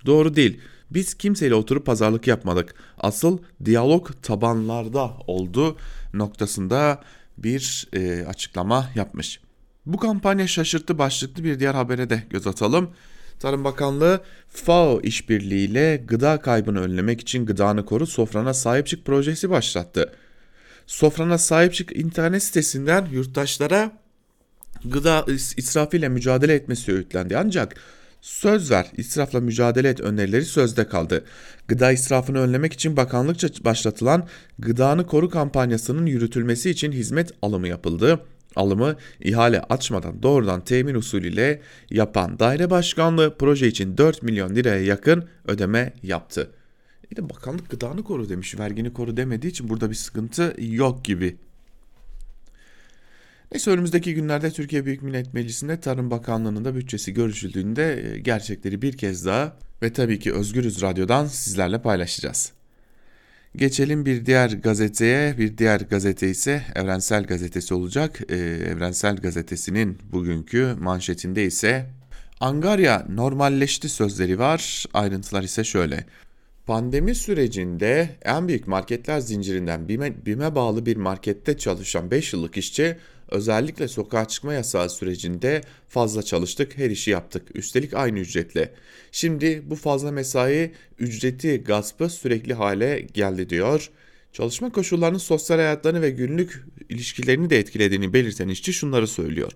doğru 0.05 0.35
değil. 0.35 0.59
Biz 0.91 1.13
kimseyle 1.13 1.55
oturup 1.55 1.85
pazarlık 1.85 2.27
yapmadık. 2.27 2.75
Asıl 2.97 3.39
diyalog 3.65 4.09
tabanlarda 4.21 5.11
oldu 5.27 5.77
noktasında 6.13 7.01
bir 7.37 7.87
e, 7.93 8.25
açıklama 8.25 8.89
yapmış. 8.95 9.39
Bu 9.85 9.97
kampanya 9.97 10.47
şaşırttı 10.47 10.97
başlıklı 10.97 11.43
bir 11.43 11.59
diğer 11.59 11.73
habere 11.73 12.09
de 12.09 12.23
göz 12.29 12.47
atalım. 12.47 12.89
Tarım 13.39 13.63
Bakanlığı 13.63 14.21
FAO 14.49 15.01
işbirliğiyle 15.03 16.03
gıda 16.07 16.41
kaybını 16.41 16.81
önlemek 16.81 17.21
için 17.21 17.45
gıdanı 17.45 17.85
koru 17.85 18.07
sofrana 18.07 18.53
sahip 18.53 18.87
çık 18.87 19.05
projesi 19.05 19.49
başlattı. 19.49 20.13
Sofrana 20.87 21.37
sahip 21.37 21.73
çık 21.73 21.95
internet 21.97 22.43
sitesinden 22.43 23.05
yurttaşlara 23.11 23.91
gıda 24.85 25.25
israfıyla 25.57 26.09
mücadele 26.09 26.53
etmesi 26.53 26.93
öğütlendi. 26.93 27.37
Ancak 27.37 27.75
söz 28.21 28.71
ver 28.71 28.87
israfla 28.97 29.39
mücadele 29.39 29.89
et 29.89 29.99
önerileri 29.99 30.45
sözde 30.45 30.87
kaldı. 30.87 31.25
Gıda 31.67 31.91
israfını 31.91 32.39
önlemek 32.39 32.73
için 32.73 32.97
bakanlıkça 32.97 33.47
başlatılan 33.65 34.27
gıdanı 34.59 35.05
koru 35.05 35.29
kampanyasının 35.29 36.05
yürütülmesi 36.05 36.69
için 36.69 36.91
hizmet 36.91 37.31
alımı 37.41 37.67
yapıldı 37.67 38.19
alımı 38.55 38.95
ihale 39.19 39.61
açmadan 39.61 40.23
doğrudan 40.23 40.61
temin 40.61 40.95
usulüyle 40.95 41.61
yapan 41.89 42.39
daire 42.39 42.69
başkanlığı 42.69 43.35
proje 43.37 43.67
için 43.67 43.97
4 43.97 44.23
milyon 44.23 44.55
liraya 44.55 44.83
yakın 44.83 45.29
ödeme 45.47 45.93
yaptı. 46.03 46.51
Bir 47.11 47.15
de 47.15 47.29
bakanlık 47.29 47.69
gıdanı 47.69 48.03
koru 48.03 48.29
demiş 48.29 48.59
vergini 48.59 48.93
koru 48.93 49.17
demediği 49.17 49.51
için 49.51 49.69
burada 49.69 49.89
bir 49.89 49.95
sıkıntı 49.95 50.55
yok 50.59 51.05
gibi. 51.05 51.37
Neyse 53.51 53.71
önümüzdeki 53.71 54.13
günlerde 54.13 54.51
Türkiye 54.51 54.85
Büyük 54.85 55.01
Millet 55.01 55.33
Meclisi'nde 55.33 55.79
Tarım 55.79 56.11
Bakanlığı'nın 56.11 56.65
da 56.65 56.75
bütçesi 56.75 57.13
görüşüldüğünde 57.13 58.13
e, 58.13 58.19
gerçekleri 58.19 58.81
bir 58.81 58.97
kez 58.97 59.25
daha 59.25 59.57
ve 59.81 59.93
tabii 59.93 60.19
ki 60.19 60.33
Özgürüz 60.33 60.81
Radyo'dan 60.81 61.25
sizlerle 61.25 61.81
paylaşacağız. 61.81 62.60
Geçelim 63.55 64.05
bir 64.05 64.25
diğer 64.25 64.49
gazeteye. 64.49 65.37
Bir 65.37 65.57
diğer 65.57 65.81
gazete 65.81 66.29
ise 66.29 66.63
Evrensel 66.75 67.23
Gazetesi 67.23 67.73
olacak. 67.73 68.21
Ee, 68.29 68.35
Evrensel 68.71 69.15
Gazetesi'nin 69.15 69.97
bugünkü 70.11 70.75
manşetinde 70.79 71.45
ise 71.45 71.85
Angarya 72.39 73.05
normalleşti 73.09 73.89
sözleri 73.89 74.39
var. 74.39 74.85
Ayrıntılar 74.93 75.43
ise 75.43 75.63
şöyle. 75.63 76.05
Pandemi 76.65 77.15
sürecinde 77.15 78.09
en 78.21 78.47
büyük 78.47 78.67
marketler 78.67 79.19
zincirinden 79.19 79.87
BİM'e, 79.87 80.55
bağlı 80.55 80.85
bir 80.85 80.97
markette 80.97 81.57
çalışan 81.57 82.11
5 82.11 82.33
yıllık 82.33 82.57
işçi 82.57 82.97
özellikle 83.31 83.87
sokağa 83.87 84.27
çıkma 84.27 84.53
yasağı 84.53 84.89
sürecinde 84.89 85.61
fazla 85.89 86.23
çalıştık, 86.23 86.77
her 86.77 86.89
işi 86.89 87.11
yaptık. 87.11 87.47
Üstelik 87.53 87.93
aynı 87.93 88.19
ücretle. 88.19 88.73
Şimdi 89.11 89.63
bu 89.65 89.75
fazla 89.75 90.11
mesai 90.11 90.71
ücreti 90.99 91.63
gaspı 91.63 92.09
sürekli 92.09 92.53
hale 92.53 92.99
geldi 93.13 93.49
diyor. 93.49 93.89
Çalışma 94.33 94.71
koşullarının 94.71 95.17
sosyal 95.17 95.57
hayatlarını 95.57 96.01
ve 96.01 96.09
günlük 96.09 96.63
ilişkilerini 96.89 97.49
de 97.49 97.59
etkilediğini 97.59 98.13
belirten 98.13 98.47
işçi 98.47 98.73
şunları 98.73 99.07
söylüyor. 99.07 99.51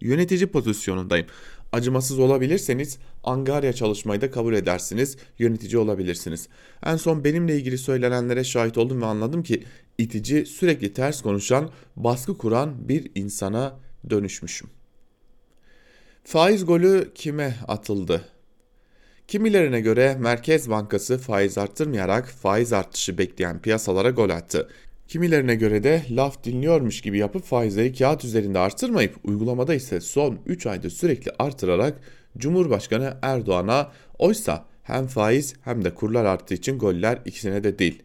Yönetici 0.00 0.46
pozisyonundayım. 0.46 1.26
Acımasız 1.72 2.18
olabilirseniz 2.18 2.98
angarya 3.24 3.72
çalışmayı 3.72 4.20
da 4.20 4.30
kabul 4.30 4.54
edersiniz, 4.54 5.16
yönetici 5.38 5.78
olabilirsiniz. 5.78 6.48
En 6.84 6.96
son 6.96 7.24
benimle 7.24 7.56
ilgili 7.56 7.78
söylenenlere 7.78 8.44
şahit 8.44 8.78
oldum 8.78 9.02
ve 9.02 9.06
anladım 9.06 9.42
ki 9.42 9.62
itici, 9.98 10.46
sürekli 10.46 10.92
ters 10.92 11.22
konuşan, 11.22 11.70
baskı 11.96 12.38
kuran 12.38 12.88
bir 12.88 13.10
insana 13.14 13.78
dönüşmüşüm. 14.10 14.70
Faiz 16.24 16.66
golü 16.66 17.10
kime 17.14 17.56
atıldı? 17.68 18.24
Kimilerine 19.28 19.80
göre 19.80 20.16
Merkez 20.20 20.70
Bankası 20.70 21.18
faiz 21.18 21.58
arttırmayarak 21.58 22.28
faiz 22.28 22.72
artışı 22.72 23.18
bekleyen 23.18 23.58
piyasalara 23.62 24.10
gol 24.10 24.30
attı. 24.30 24.68
Kimilerine 25.08 25.54
göre 25.54 25.82
de 25.82 26.02
laf 26.10 26.44
dinliyormuş 26.44 27.00
gibi 27.00 27.18
yapıp 27.18 27.44
faizleri 27.44 27.94
kağıt 27.94 28.24
üzerinde 28.24 28.58
artırmayıp 28.58 29.16
uygulamada 29.24 29.74
ise 29.74 30.00
son 30.00 30.38
3 30.46 30.66
ayda 30.66 30.90
sürekli 30.90 31.32
artırarak 31.38 32.00
Cumhurbaşkanı 32.38 33.16
Erdoğan'a 33.22 33.92
oysa 34.18 34.64
hem 34.82 35.06
faiz 35.06 35.54
hem 35.62 35.84
de 35.84 35.94
kurlar 35.94 36.24
arttığı 36.24 36.54
için 36.54 36.78
goller 36.78 37.18
ikisine 37.24 37.64
de 37.64 37.78
değil. 37.78 38.02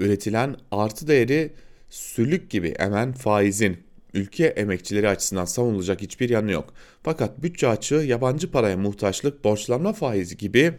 Üretilen 0.00 0.56
artı 0.70 1.08
değeri 1.08 1.52
sülük 1.90 2.50
gibi 2.50 2.68
emen 2.68 3.12
faizin 3.12 3.78
ülke 4.14 4.46
emekçileri 4.46 5.08
açısından 5.08 5.44
savunulacak 5.44 6.00
hiçbir 6.00 6.30
yanı 6.30 6.50
yok. 6.52 6.74
Fakat 7.02 7.42
bütçe 7.42 7.68
açığı, 7.68 7.94
yabancı 7.94 8.50
paraya 8.50 8.76
muhtaçlık, 8.76 9.44
borçlanma 9.44 9.92
faizi 9.92 10.36
gibi 10.36 10.72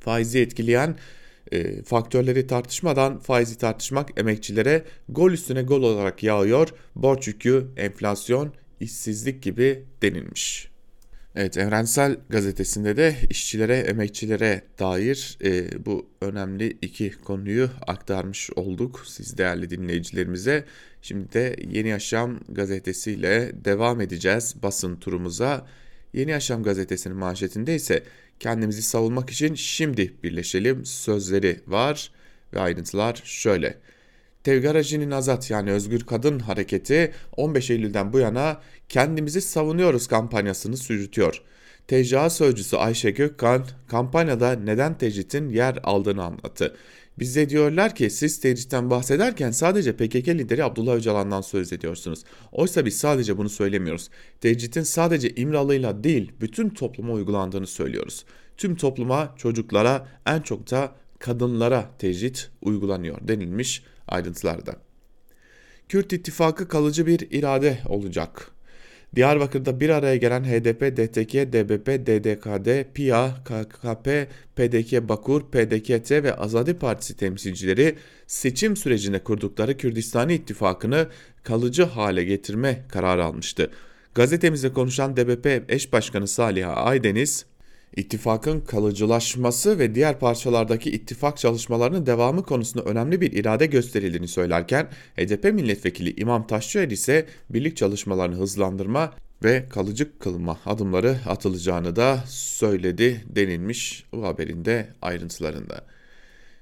faizi 0.00 0.38
etkileyen 0.38 0.96
e, 1.52 1.82
faktörleri 1.82 2.46
tartışmadan 2.46 3.18
faizi 3.18 3.58
tartışmak 3.58 4.20
emekçilere 4.20 4.84
gol 5.08 5.30
üstüne 5.30 5.62
gol 5.62 5.82
olarak 5.82 6.22
yağıyor. 6.22 6.68
Borç 6.96 7.28
yükü, 7.28 7.66
enflasyon, 7.76 8.52
işsizlik 8.80 9.42
gibi 9.42 9.84
denilmiş. 10.02 10.73
Evet 11.36 11.58
Evrensel 11.58 12.16
Gazetesi'nde 12.30 12.96
de 12.96 13.16
işçilere, 13.30 13.76
emekçilere 13.76 14.62
dair 14.78 15.38
e, 15.44 15.84
bu 15.86 16.06
önemli 16.20 16.78
iki 16.82 17.10
konuyu 17.10 17.70
aktarmış 17.86 18.50
olduk 18.56 19.02
siz 19.06 19.38
değerli 19.38 19.70
dinleyicilerimize. 19.70 20.64
Şimdi 21.02 21.32
de 21.32 21.56
Yeni 21.70 21.88
Yaşam 21.88 22.40
gazetesiyle 22.48 23.52
devam 23.64 24.00
edeceğiz 24.00 24.54
basın 24.62 24.96
turumuza. 24.96 25.66
Yeni 26.12 26.30
Yaşam 26.30 26.62
gazetesinin 26.62 27.16
manşetinde 27.16 27.74
ise 27.74 28.02
kendimizi 28.40 28.82
savunmak 28.82 29.30
için 29.30 29.54
şimdi 29.54 30.14
birleşelim 30.22 30.84
sözleri 30.84 31.60
var 31.66 32.10
ve 32.52 32.60
ayrıntılar 32.60 33.22
şöyle. 33.24 33.78
Tevgarajinin 34.44 35.10
Azat 35.10 35.50
yani 35.50 35.72
Özgür 35.72 36.00
Kadın 36.00 36.38
Hareketi 36.38 37.12
15 37.36 37.70
Eylül'den 37.70 38.12
bu 38.12 38.18
yana 38.18 38.60
kendimizi 38.88 39.40
savunuyoruz 39.40 40.06
kampanyasını 40.06 40.76
sürütüyor. 40.76 41.42
TCA 41.88 42.30
sözcüsü 42.30 42.76
Ayşe 42.76 43.10
Gökkan 43.10 43.64
kampanyada 43.88 44.52
neden 44.52 44.98
tecritin 44.98 45.48
yer 45.48 45.78
aldığını 45.82 46.24
anlattı. 46.24 46.76
Bize 47.18 47.48
diyorlar 47.48 47.94
ki 47.94 48.10
siz 48.10 48.40
tecritten 48.40 48.90
bahsederken 48.90 49.50
sadece 49.50 49.92
PKK 49.92 50.28
lideri 50.28 50.64
Abdullah 50.64 50.94
Öcalan'dan 50.94 51.40
söz 51.40 51.72
ediyorsunuz. 51.72 52.24
Oysa 52.52 52.86
biz 52.86 52.96
sadece 52.96 53.38
bunu 53.38 53.48
söylemiyoruz. 53.48 54.10
Tecritin 54.40 54.82
sadece 54.82 55.30
İmralı'yla 55.30 56.04
değil 56.04 56.32
bütün 56.40 56.68
topluma 56.68 57.12
uygulandığını 57.12 57.66
söylüyoruz. 57.66 58.24
Tüm 58.56 58.76
topluma, 58.76 59.34
çocuklara, 59.36 60.08
en 60.26 60.40
çok 60.40 60.70
da 60.70 60.92
kadınlara 61.18 61.90
tecrit 61.98 62.50
uygulanıyor 62.62 63.18
denilmiş 63.28 63.82
ayrıntılarda. 64.08 64.76
Kürt 65.88 66.12
ittifakı 66.12 66.68
kalıcı 66.68 67.06
bir 67.06 67.28
irade 67.30 67.78
olacak. 67.88 68.50
Diyarbakır'da 69.16 69.80
bir 69.80 69.88
araya 69.88 70.16
gelen 70.16 70.44
HDP, 70.44 70.96
DTK, 70.96 71.34
DBP, 71.34 72.06
DDKD, 72.06 72.92
PİA, 72.94 73.34
KKP, 73.44 74.28
PDK 74.56 75.08
Bakur, 75.08 75.42
PDKT 75.50 76.10
ve 76.10 76.34
Azadi 76.34 76.74
Partisi 76.74 77.16
temsilcileri 77.16 77.96
seçim 78.26 78.76
sürecinde 78.76 79.18
kurdukları 79.18 79.76
Kürdistani 79.76 80.34
ittifakını 80.34 81.08
kalıcı 81.42 81.82
hale 81.82 82.24
getirme 82.24 82.84
kararı 82.88 83.24
almıştı. 83.24 83.70
Gazetemizde 84.14 84.72
konuşan 84.72 85.16
DBP 85.16 85.72
eş 85.72 85.92
başkanı 85.92 86.28
Salih 86.28 86.86
Aydeniz, 86.86 87.46
İttifakın 87.96 88.60
kalıcılaşması 88.60 89.78
ve 89.78 89.94
diğer 89.94 90.18
parçalardaki 90.18 90.90
ittifak 90.90 91.38
çalışmalarının 91.38 92.06
devamı 92.06 92.42
konusunda 92.42 92.84
önemli 92.84 93.20
bir 93.20 93.32
irade 93.32 93.66
gösterildiğini 93.66 94.28
söylerken 94.28 94.88
HDP 95.16 95.44
milletvekili 95.44 96.20
İmam 96.20 96.46
Taşçıer 96.46 96.90
ise 96.90 97.26
birlik 97.50 97.76
çalışmalarını 97.76 98.36
hızlandırma 98.36 99.12
ve 99.44 99.66
kalıcı 99.70 100.18
kılma 100.18 100.58
adımları 100.66 101.16
atılacağını 101.26 101.96
da 101.96 102.24
söyledi 102.28 103.24
denilmiş 103.26 104.04
bu 104.12 104.24
haberin 104.24 104.64
de 104.64 104.88
ayrıntılarında. 105.02 105.84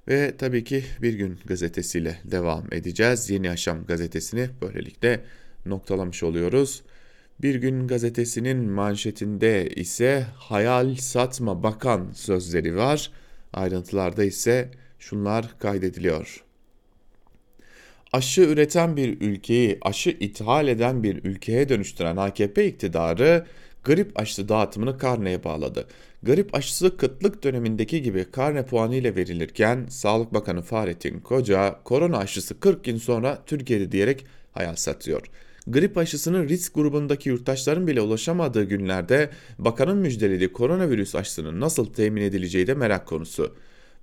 Ve 0.08 0.36
tabii 0.38 0.64
ki 0.64 0.84
Bir 1.02 1.14
Gün 1.14 1.38
gazetesiyle 1.44 2.18
devam 2.24 2.64
edeceğiz. 2.72 3.30
Yeni 3.30 3.46
Yaşam 3.46 3.86
gazetesini 3.86 4.48
böylelikle 4.62 5.20
noktalamış 5.66 6.22
oluyoruz. 6.22 6.82
Bir 7.40 7.54
gün 7.54 7.88
gazetesinin 7.88 8.70
manşetinde 8.70 9.68
ise 9.68 10.26
hayal 10.36 10.94
satma 10.94 11.62
bakan 11.62 12.10
sözleri 12.14 12.76
var. 12.76 13.10
Ayrıntılarda 13.52 14.24
ise 14.24 14.70
şunlar 14.98 15.58
kaydediliyor. 15.58 16.44
Aşı 18.12 18.40
üreten 18.40 18.96
bir 18.96 19.20
ülkeyi 19.20 19.78
aşı 19.82 20.10
ithal 20.10 20.68
eden 20.68 21.02
bir 21.02 21.24
ülkeye 21.24 21.68
dönüştüren 21.68 22.16
AKP 22.16 22.66
iktidarı 22.66 23.46
grip 23.84 24.20
aşısı 24.20 24.48
dağıtımını 24.48 24.98
karneye 24.98 25.44
bağladı. 25.44 25.86
Grip 26.22 26.54
aşısı 26.54 26.96
kıtlık 26.96 27.44
dönemindeki 27.44 28.02
gibi 28.02 28.24
karne 28.24 28.66
puanı 28.66 28.94
ile 28.94 29.16
verilirken 29.16 29.86
Sağlık 29.88 30.34
Bakanı 30.34 30.62
Fahrettin 30.62 31.20
Koca 31.20 31.82
korona 31.84 32.18
aşısı 32.18 32.60
40 32.60 32.84
gün 32.84 32.96
sonra 32.96 33.42
Türkiye'de 33.46 33.92
diyerek 33.92 34.26
hayal 34.52 34.76
satıyor 34.76 35.22
grip 35.66 35.99
aşısının 35.99 36.49
risk 36.49 36.75
grubundaki 36.75 37.28
yurttaşların 37.28 37.87
bile 37.87 38.00
ulaşamadığı 38.00 38.64
günlerde 38.64 39.31
bakanın 39.59 39.99
müjdelediği 39.99 40.52
koronavirüs 40.52 41.14
aşısının 41.14 41.61
nasıl 41.61 41.92
temin 41.92 42.23
edileceği 42.23 42.66
de 42.66 42.75
merak 42.75 43.07
konusu. 43.07 43.54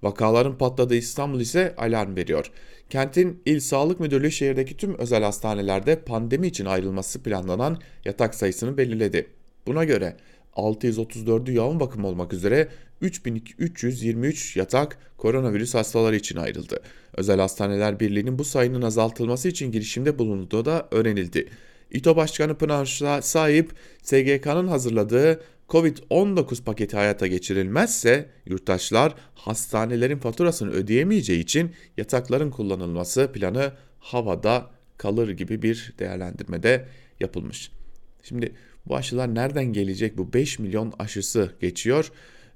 Vakaların 0.04 0.58
patladığı 0.58 0.96
İstanbul 0.96 1.40
ise 1.40 1.74
alarm 1.78 2.16
veriyor. 2.16 2.52
Kentin 2.90 3.42
İl 3.46 3.60
Sağlık 3.60 4.00
Müdürlüğü 4.00 4.32
şehirdeki 4.32 4.78
tüm 4.78 4.98
özel 4.98 5.24
hastanelerde 5.24 6.00
pandemi 6.00 6.48
için 6.48 6.66
ayrılması 6.66 7.24
planlanan 7.24 7.82
yatak 8.06 8.36
sayısını 8.36 8.78
belirledi. 8.78 9.28
Buna 9.68 9.84
göre 9.84 10.16
634'ü 10.56 11.54
yoğun 11.54 11.80
bakım 11.80 12.06
olmak 12.06 12.34
üzere 12.34 12.68
3323 13.02 14.58
yatak 14.58 14.98
koronavirüs 15.18 15.76
hastaları 15.76 16.16
için 16.16 16.38
ayrıldı. 16.38 16.82
Özel 17.18 17.40
Hastaneler 17.40 18.00
Birliği'nin 18.00 18.40
bu 18.40 18.44
sayının 18.44 18.82
azaltılması 18.82 19.48
için 19.48 19.72
girişimde 19.72 20.20
bulunduğu 20.20 20.66
da 20.66 20.88
öğrenildi. 20.92 21.50
İTO 21.92 22.16
Başkanı 22.16 22.58
Pınar 22.58 22.86
Sahip, 23.22 23.72
SGK'nın 24.04 24.68
hazırladığı 24.68 25.42
Covid-19 25.70 26.64
paketi 26.64 26.98
hayata 26.98 27.28
geçirilmezse 27.28 28.30
yurttaşlar 28.46 29.16
hastanelerin 29.36 30.18
faturasını 30.18 30.72
ödeyemeyeceği 30.72 31.40
için 31.40 31.72
yatakların 31.98 32.52
kullanılması 32.52 33.32
planı 33.34 33.74
havada 34.00 34.72
kalır 34.98 35.30
gibi 35.30 35.62
bir 35.62 35.94
değerlendirmede 36.00 36.86
yapılmış. 37.20 37.72
Şimdi 38.24 38.54
bu 38.90 38.96
aşılar 38.96 39.36
nereden 39.36 39.66
gelecek? 39.66 40.18
Bu 40.18 40.34
5 40.34 40.60
milyon 40.60 40.94
aşısı 41.00 41.52
geçiyor. 41.62 42.12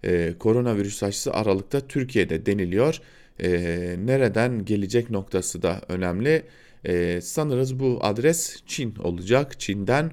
Ee, 0.05 0.33
koronavirüs 0.39 1.03
aşısı 1.03 1.33
Aralık'ta 1.33 1.87
Türkiye'de 1.87 2.45
deniliyor. 2.45 3.01
Ee, 3.39 3.95
nereden 4.05 4.65
gelecek 4.65 5.09
noktası 5.09 5.61
da 5.61 5.81
önemli. 5.87 6.43
Ee, 6.85 7.19
sanırız 7.21 7.79
bu 7.79 7.99
adres 8.01 8.57
Çin 8.67 8.95
olacak. 8.95 9.59
Çin'den 9.59 10.11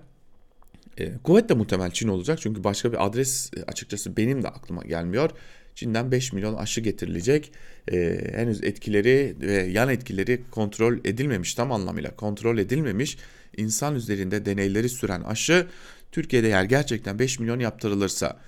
e, 0.99 1.13
kuvvetle 1.25 1.55
muhtemel 1.55 1.91
Çin 1.91 2.09
olacak. 2.09 2.39
Çünkü 2.43 2.65
başka 2.65 2.93
bir 2.93 3.07
adres 3.07 3.51
e, 3.57 3.63
açıkçası 3.63 4.17
benim 4.17 4.43
de 4.43 4.49
aklıma 4.49 4.83
gelmiyor. 4.83 5.31
Çin'den 5.75 6.13
5 6.13 6.33
milyon 6.33 6.55
aşı 6.55 6.81
getirilecek. 6.81 7.53
Ee, 7.93 8.21
henüz 8.35 8.65
etkileri 8.65 9.37
ve 9.41 9.53
yan 9.53 9.89
etkileri 9.89 10.41
kontrol 10.51 10.99
edilmemiş 11.05 11.55
tam 11.55 11.73
anlamıyla 11.73 12.17
kontrol 12.17 12.59
edilmemiş 12.59 13.19
insan 13.57 13.95
üzerinde 13.95 14.47
deneyleri 14.47 14.89
süren 14.89 15.21
aşı 15.21 15.67
Türkiye'de 16.13 16.49
eğer 16.49 16.65
gerçekten 16.65 17.19
5 17.19 17.39
milyon 17.39 17.61
yaptırılırsa 17.61 18.41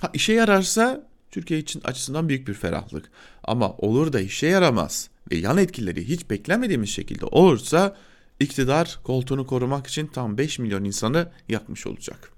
ha 0.00 0.10
işe 0.14 0.32
yararsa 0.32 1.08
Türkiye 1.30 1.60
için 1.60 1.80
açısından 1.80 2.28
büyük 2.28 2.48
bir 2.48 2.54
ferahlık. 2.54 3.10
Ama 3.44 3.72
olur 3.72 4.12
da 4.12 4.20
işe 4.20 4.46
yaramaz 4.46 5.10
ve 5.32 5.36
yan 5.36 5.58
etkileri 5.58 6.08
hiç 6.08 6.30
beklemediğimiz 6.30 6.90
şekilde 6.90 7.26
olursa 7.26 7.96
iktidar 8.40 8.98
koltuğunu 9.04 9.46
korumak 9.46 9.86
için 9.86 10.06
tam 10.06 10.38
5 10.38 10.58
milyon 10.58 10.84
insanı 10.84 11.32
yakmış 11.48 11.86
olacak. 11.86 12.33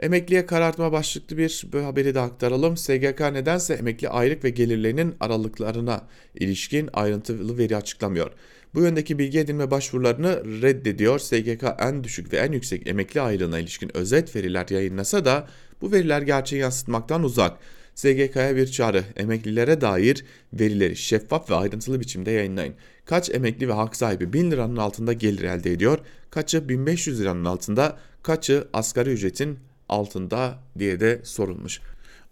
Emekliye 0.00 0.46
karartma 0.46 0.92
başlıklı 0.92 1.36
bir 1.36 1.64
haberi 1.72 2.14
de 2.14 2.20
aktaralım. 2.20 2.76
SGK 2.76 3.20
nedense 3.20 3.74
emekli 3.74 4.08
aylık 4.08 4.44
ve 4.44 4.50
gelirlerinin 4.50 5.14
aralıklarına 5.20 6.06
ilişkin 6.34 6.90
ayrıntılı 6.92 7.58
veri 7.58 7.76
açıklamıyor. 7.76 8.30
Bu 8.74 8.80
yöndeki 8.80 9.18
bilgi 9.18 9.38
edinme 9.38 9.70
başvurularını 9.70 10.62
reddediyor. 10.62 11.18
SGK 11.18 11.64
en 11.78 12.04
düşük 12.04 12.32
ve 12.32 12.36
en 12.36 12.52
yüksek 12.52 12.86
emekli 12.86 13.20
aylığına 13.20 13.58
ilişkin 13.58 13.96
özet 13.96 14.36
veriler 14.36 14.66
yayınlasa 14.70 15.24
da 15.24 15.48
bu 15.80 15.92
veriler 15.92 16.22
gerçeği 16.22 16.62
yansıtmaktan 16.62 17.22
uzak. 17.22 17.58
SGK'ya 17.94 18.56
bir 18.56 18.66
çağrı, 18.66 19.04
emeklilere 19.16 19.80
dair 19.80 20.24
verileri 20.52 20.96
şeffaf 20.96 21.50
ve 21.50 21.54
ayrıntılı 21.54 22.00
biçimde 22.00 22.30
yayınlayın. 22.30 22.74
Kaç 23.04 23.30
emekli 23.30 23.68
ve 23.68 23.72
hak 23.72 23.96
sahibi 23.96 24.32
1000 24.32 24.50
liranın 24.50 24.76
altında 24.76 25.12
gelir 25.12 25.42
elde 25.42 25.72
ediyor, 25.72 25.98
kaçı 26.30 26.68
1500 26.68 27.20
liranın 27.20 27.44
altında, 27.44 27.98
kaçı 28.22 28.68
asgari 28.72 29.10
ücretin 29.10 29.58
altında 29.88 30.58
diye 30.78 31.00
de 31.00 31.20
sorulmuş. 31.24 31.80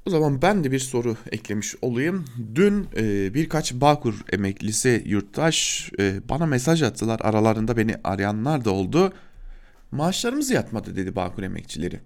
O 0.07 0.11
zaman 0.11 0.43
ben 0.43 0.65
de 0.65 0.73
bir 0.73 0.79
soru 0.79 1.17
eklemiş 1.31 1.75
olayım. 1.83 2.25
Dün 2.55 2.89
e, 2.97 3.35
birkaç 3.35 3.75
Bağkur 3.75 4.15
emeklisi 4.33 5.03
yurttaş 5.07 5.91
e, 5.99 6.29
bana 6.29 6.47
mesaj 6.47 6.83
attılar. 6.83 7.21
Aralarında 7.23 7.77
beni 7.77 7.95
arayanlar 8.05 8.65
da 8.65 8.71
oldu. 8.71 9.13
Maaşlarımız 9.91 10.51
yatmadı 10.51 10.97
dedi 10.97 11.17
Bağkur 11.17 11.43
emekçileri. 11.43 12.01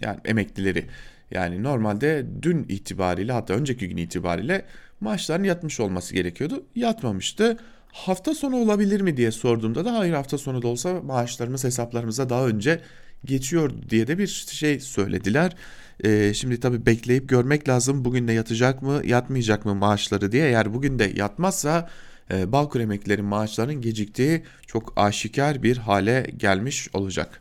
Yani 0.00 0.18
emeklileri. 0.24 0.86
Yani 1.30 1.62
normalde 1.62 2.26
dün 2.42 2.66
itibariyle 2.68 3.32
hatta 3.32 3.54
önceki 3.54 3.88
gün 3.88 3.96
itibariyle 3.96 4.64
maaşların 5.00 5.44
yatmış 5.44 5.80
olması 5.80 6.14
gerekiyordu. 6.14 6.64
Yatmamıştı. 6.74 7.56
Hafta 7.92 8.34
sonu 8.34 8.56
olabilir 8.56 9.00
mi 9.00 9.16
diye 9.16 9.30
sorduğumda 9.30 9.84
da 9.84 9.98
hayır 9.98 10.12
hafta 10.12 10.38
sonu 10.38 10.62
da 10.62 10.68
olsa 10.68 11.00
maaşlarımız 11.00 11.64
hesaplarımıza 11.64 12.30
daha 12.30 12.46
önce 12.46 12.80
geçiyor 13.24 13.72
diye 13.90 14.06
de 14.06 14.18
bir 14.18 14.26
şey 14.26 14.80
söylediler. 14.80 15.56
E, 16.04 16.34
şimdi 16.34 16.60
tabii 16.60 16.86
bekleyip 16.86 17.28
görmek 17.28 17.68
lazım 17.68 18.04
bugün 18.04 18.28
de 18.28 18.32
yatacak 18.32 18.82
mı 18.82 19.00
yatmayacak 19.04 19.64
mı 19.64 19.74
maaşları 19.74 20.32
diye. 20.32 20.46
Eğer 20.46 20.74
bugün 20.74 20.98
de 20.98 21.12
yatmazsa 21.16 21.90
e, 22.30 22.52
Bağkur 22.52 22.80
emeklilerin 22.80 23.24
maaşlarının 23.24 23.80
geciktiği 23.80 24.42
çok 24.66 24.92
aşikar 24.96 25.62
bir 25.62 25.76
hale 25.76 26.30
gelmiş 26.36 26.88
olacak. 26.94 27.40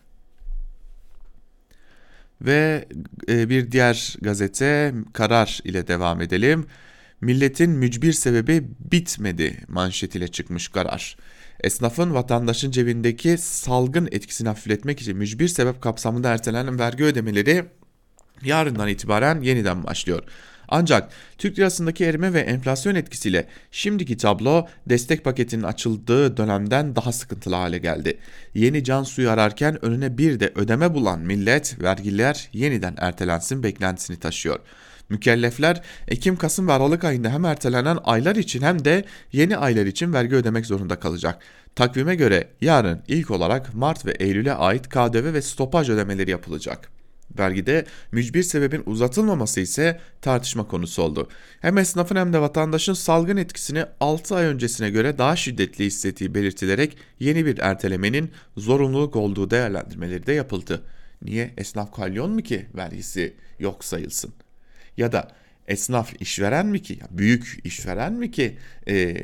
Ve 2.41 2.87
e, 3.29 3.49
bir 3.49 3.71
diğer 3.71 4.17
gazete 4.21 4.93
Karar 5.13 5.59
ile 5.63 5.87
devam 5.87 6.21
edelim. 6.21 6.65
Milletin 7.21 7.69
mücbir 7.69 8.13
sebebi 8.13 8.63
bitmedi 8.91 9.63
manşetiyle 9.67 10.27
çıkmış 10.27 10.67
karar. 10.67 11.17
Esnafın 11.63 12.13
vatandaşın 12.13 12.71
cebindeki 12.71 13.37
salgın 13.37 14.09
etkisini 14.11 14.47
hafifletmek 14.47 15.01
için 15.01 15.17
mücbir 15.17 15.47
sebep 15.47 15.81
kapsamında 15.81 16.29
ertelenen 16.29 16.79
vergi 16.79 17.03
ödemeleri 17.03 17.65
yarından 18.43 18.87
itibaren 18.87 19.41
yeniden 19.41 19.83
başlıyor. 19.83 20.23
Ancak 20.67 21.11
Türk 21.37 21.59
lirasındaki 21.59 22.05
erime 22.05 22.33
ve 22.33 22.39
enflasyon 22.39 22.95
etkisiyle 22.95 23.47
şimdiki 23.71 24.17
tablo 24.17 24.67
destek 24.89 25.23
paketinin 25.23 25.63
açıldığı 25.63 26.37
dönemden 26.37 26.95
daha 26.95 27.11
sıkıntılı 27.11 27.55
hale 27.55 27.77
geldi. 27.77 28.17
Yeni 28.53 28.83
can 28.83 29.03
suyu 29.03 29.29
ararken 29.29 29.85
önüne 29.85 30.17
bir 30.17 30.39
de 30.39 30.51
ödeme 30.55 30.93
bulan 30.93 31.19
millet 31.19 31.81
vergiler 31.81 32.49
yeniden 32.53 32.95
ertelensin 32.97 33.63
beklentisini 33.63 34.19
taşıyor. 34.19 34.59
Mükellefler 35.09 35.81
Ekim, 36.07 36.35
Kasım 36.35 36.67
ve 36.67 36.71
Aralık 36.71 37.03
ayında 37.03 37.29
hem 37.29 37.45
ertelenen 37.45 37.97
aylar 38.03 38.35
için 38.35 38.61
hem 38.61 38.85
de 38.85 39.05
yeni 39.31 39.57
aylar 39.57 39.85
için 39.85 40.13
vergi 40.13 40.35
ödemek 40.35 40.65
zorunda 40.65 40.99
kalacak. 40.99 41.43
Takvime 41.75 42.15
göre 42.15 42.47
yarın 42.61 43.01
ilk 43.07 43.31
olarak 43.31 43.73
Mart 43.73 44.05
ve 44.05 44.11
Eylül'e 44.11 44.53
ait 44.53 44.89
KDV 44.89 45.33
ve 45.33 45.41
stopaj 45.41 45.89
ödemeleri 45.89 46.31
yapılacak. 46.31 46.89
Vergide 47.39 47.85
mücbir 48.11 48.43
sebebin 48.43 48.83
uzatılmaması 48.85 49.59
ise 49.59 49.99
tartışma 50.21 50.67
konusu 50.67 51.01
oldu. 51.01 51.29
Hem 51.61 51.77
esnafın 51.77 52.15
hem 52.15 52.33
de 52.33 52.41
vatandaşın 52.41 52.93
salgın 52.93 53.37
etkisini 53.37 53.85
6 53.99 54.35
ay 54.35 54.45
öncesine 54.45 54.89
göre 54.89 55.17
daha 55.17 55.35
şiddetli 55.35 55.85
hissettiği 55.85 56.35
belirtilerek 56.35 56.97
yeni 57.19 57.45
bir 57.45 57.57
ertelemenin 57.57 58.31
zorunluluk 58.57 59.15
olduğu 59.15 59.49
değerlendirmeleri 59.49 60.25
de 60.25 60.33
yapıldı. 60.33 60.83
Niye 61.21 61.53
esnaf 61.57 61.95
kalyon 61.95 62.31
mu 62.31 62.41
ki 62.41 62.65
vergisi 62.75 63.35
yok 63.59 63.85
sayılsın? 63.85 64.33
Ya 64.97 65.11
da 65.11 65.31
esnaf 65.67 66.21
işveren 66.21 66.65
mi 66.65 66.81
ki, 66.81 66.99
büyük 67.11 67.59
işveren 67.63 68.13
mi 68.13 68.31
ki 68.31 68.57
e, 68.87 69.15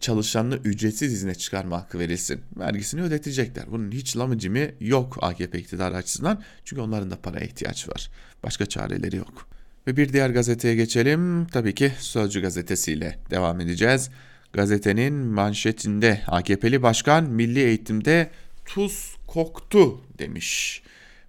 çalışanını 0.00 0.56
ücretsiz 0.64 1.12
izne 1.12 1.34
çıkarma 1.34 1.76
hakkı 1.76 1.98
verilsin? 1.98 2.40
Vergisini 2.56 3.02
ödetecekler. 3.02 3.64
Bunun 3.70 3.92
hiç 3.92 4.16
lamıcımı 4.16 4.68
yok 4.80 5.18
AKP 5.20 5.58
iktidarı 5.58 5.96
açısından. 5.96 6.42
Çünkü 6.64 6.82
onların 6.82 7.10
da 7.10 7.16
paraya 7.16 7.46
ihtiyaç 7.46 7.88
var. 7.88 8.10
Başka 8.42 8.66
çareleri 8.66 9.16
yok. 9.16 9.48
Ve 9.86 9.96
bir 9.96 10.12
diğer 10.12 10.30
gazeteye 10.30 10.74
geçelim. 10.74 11.46
Tabii 11.46 11.74
ki 11.74 11.92
Sözcü 11.98 12.42
gazetesiyle 12.42 13.18
devam 13.30 13.60
edeceğiz. 13.60 14.10
Gazetenin 14.52 15.14
manşetinde 15.14 16.20
AKP'li 16.26 16.82
başkan 16.82 17.24
milli 17.24 17.60
eğitimde 17.60 18.30
tuz 18.64 19.16
koktu 19.26 20.00
demiş. 20.18 20.82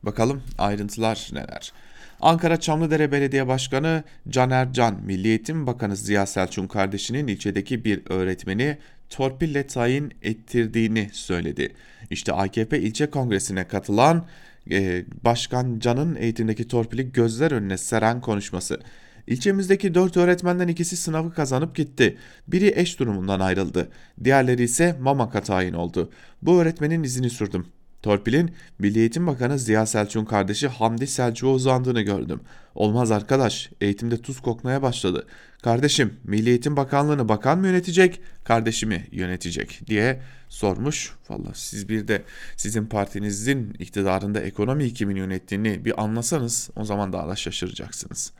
Bakalım 0.04 0.44
ayrıntılar 0.58 1.30
neler? 1.34 1.74
Ankara 2.22 2.60
Çamlıdere 2.60 3.12
Belediye 3.12 3.48
Başkanı 3.48 4.04
Caner 4.30 4.74
Can, 4.74 5.02
Milli 5.06 5.28
Eğitim 5.28 5.68
Bakanı 5.68 5.96
Ziya 5.96 6.26
Selçuk'un 6.26 6.68
kardeşinin 6.68 7.28
ilçedeki 7.28 7.86
bir 7.86 8.02
öğretmeni 8.10 8.78
torpille 9.10 9.68
tayin 9.68 10.14
ettirdiğini 10.22 11.10
söyledi. 11.14 11.74
İşte 12.10 12.34
AKP 12.34 12.80
ilçe 12.80 13.10
kongresine 13.10 13.68
katılan 13.68 14.26
e, 14.72 15.06
Başkan 15.26 15.80
Can'ın 15.80 16.16
eğitimdeki 16.16 16.68
torpili 16.68 17.12
gözler 17.12 17.52
önüne 17.52 17.78
seren 17.78 18.22
konuşması. 18.22 18.80
İlçemizdeki 19.28 19.96
dört 19.96 20.18
öğretmenden 20.18 20.68
ikisi 20.68 20.98
sınavı 20.98 21.34
kazanıp 21.34 21.76
gitti. 21.76 22.18
Biri 22.48 22.74
eş 22.76 23.00
durumundan 23.00 23.40
ayrıldı. 23.40 23.90
Diğerleri 24.24 24.64
ise 24.64 24.96
Mamak'a 25.02 25.42
tayin 25.42 25.74
oldu. 25.74 26.12
Bu 26.42 26.62
öğretmenin 26.62 27.04
izini 27.04 27.30
sürdüm. 27.30 27.68
Torpilin 28.08 28.52
Milli 28.80 29.00
Eğitim 29.00 29.28
Bakanı 29.28 29.60
Ziya 29.60 29.86
Selçuk'un 29.86 30.26
kardeşi 30.26 30.68
Hamdi 30.68 31.08
Selçuk'a 31.08 31.52
uzandığını 31.52 32.02
gördüm. 32.02 32.42
Olmaz 32.76 33.12
arkadaş, 33.12 33.70
eğitimde 33.82 34.22
tuz 34.22 34.42
kokmaya 34.42 34.82
başladı. 34.82 35.28
Kardeşim, 35.64 36.14
Milli 36.24 36.50
Eğitim 36.50 36.78
Bakanlığı'nı 36.78 37.30
bakan 37.30 37.60
mı 37.60 37.68
yönetecek, 37.68 38.22
kardeşimi 38.44 39.08
yönetecek 39.12 39.82
diye 39.88 40.22
sormuş. 40.50 41.16
Valla 41.30 41.52
siz 41.54 41.90
bir 41.90 42.08
de 42.08 42.24
sizin 42.56 42.86
partinizin 42.86 43.74
iktidarında 43.80 44.40
ekonomi 44.40 44.94
kimin 44.94 45.16
yönettiğini 45.16 45.86
bir 45.86 46.04
anlasanız 46.04 46.70
o 46.76 46.86
zaman 46.86 47.14
daha 47.14 47.28
da 47.30 47.36
şaşıracaksınız. 47.36 48.34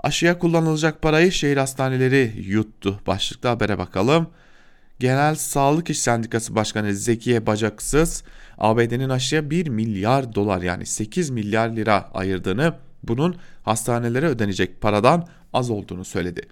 Aşıya 0.00 0.38
kullanılacak 0.38 1.02
parayı 1.02 1.32
şehir 1.32 1.56
hastaneleri 1.56 2.32
yuttu. 2.46 3.00
Başlıkta 3.06 3.50
habere 3.50 3.78
bakalım. 3.78 4.26
Genel 5.00 5.34
Sağlık 5.34 5.90
İş 5.90 5.98
Sendikası 5.98 6.54
Başkanı 6.54 6.94
Zekiye 6.94 7.46
Bacaksız 7.46 8.24
ABD'nin 8.58 9.08
aşıya 9.08 9.50
1 9.50 9.66
milyar 9.68 10.34
dolar 10.34 10.62
yani 10.62 10.86
8 10.86 11.30
milyar 11.30 11.68
lira 11.68 12.10
ayırdığını 12.14 12.74
bunun 13.02 13.36
hastanelere 13.62 14.26
ödenecek 14.26 14.80
paradan 14.80 15.28
az 15.52 15.70
olduğunu 15.70 16.04
söyledi. 16.04 16.42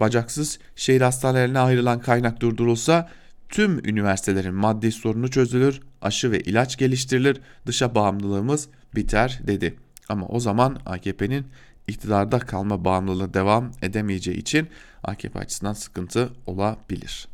Bacaksız 0.00 0.58
şehir 0.76 1.00
hastanelerine 1.00 1.58
ayrılan 1.58 2.00
kaynak 2.00 2.40
durdurulsa 2.40 3.08
tüm 3.48 3.88
üniversitelerin 3.88 4.54
maddi 4.54 4.92
sorunu 4.92 5.30
çözülür, 5.30 5.80
aşı 6.02 6.30
ve 6.30 6.40
ilaç 6.40 6.78
geliştirilir, 6.78 7.40
dışa 7.66 7.94
bağımlılığımız 7.94 8.68
biter 8.94 9.40
dedi. 9.46 9.76
Ama 10.08 10.26
o 10.26 10.40
zaman 10.40 10.78
AKP'nin 10.86 11.46
iktidarda 11.88 12.38
kalma 12.38 12.84
bağımlılığı 12.84 13.34
devam 13.34 13.72
edemeyeceği 13.82 14.36
için 14.36 14.68
AKP 15.02 15.38
açısından 15.38 15.72
sıkıntı 15.72 16.32
olabilir. 16.46 17.29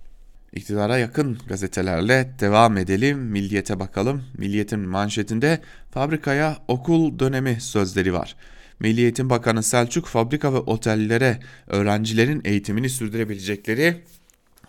İktidara 0.56 0.98
yakın 0.98 1.38
gazetelerle 1.48 2.30
devam 2.40 2.76
edelim. 2.76 3.18
Milliyete 3.18 3.80
bakalım. 3.80 4.24
Milliyet'in 4.38 4.80
manşetinde 4.80 5.60
fabrikaya 5.90 6.58
okul 6.68 7.18
dönemi 7.18 7.60
sözleri 7.60 8.12
var. 8.12 8.36
Milli 8.80 9.00
Eğitim 9.00 9.30
Bakanı 9.30 9.62
Selçuk 9.62 10.06
fabrika 10.06 10.52
ve 10.54 10.58
otellere 10.58 11.38
öğrencilerin 11.66 12.42
eğitimini 12.44 12.90
sürdürebilecekleri 12.90 14.02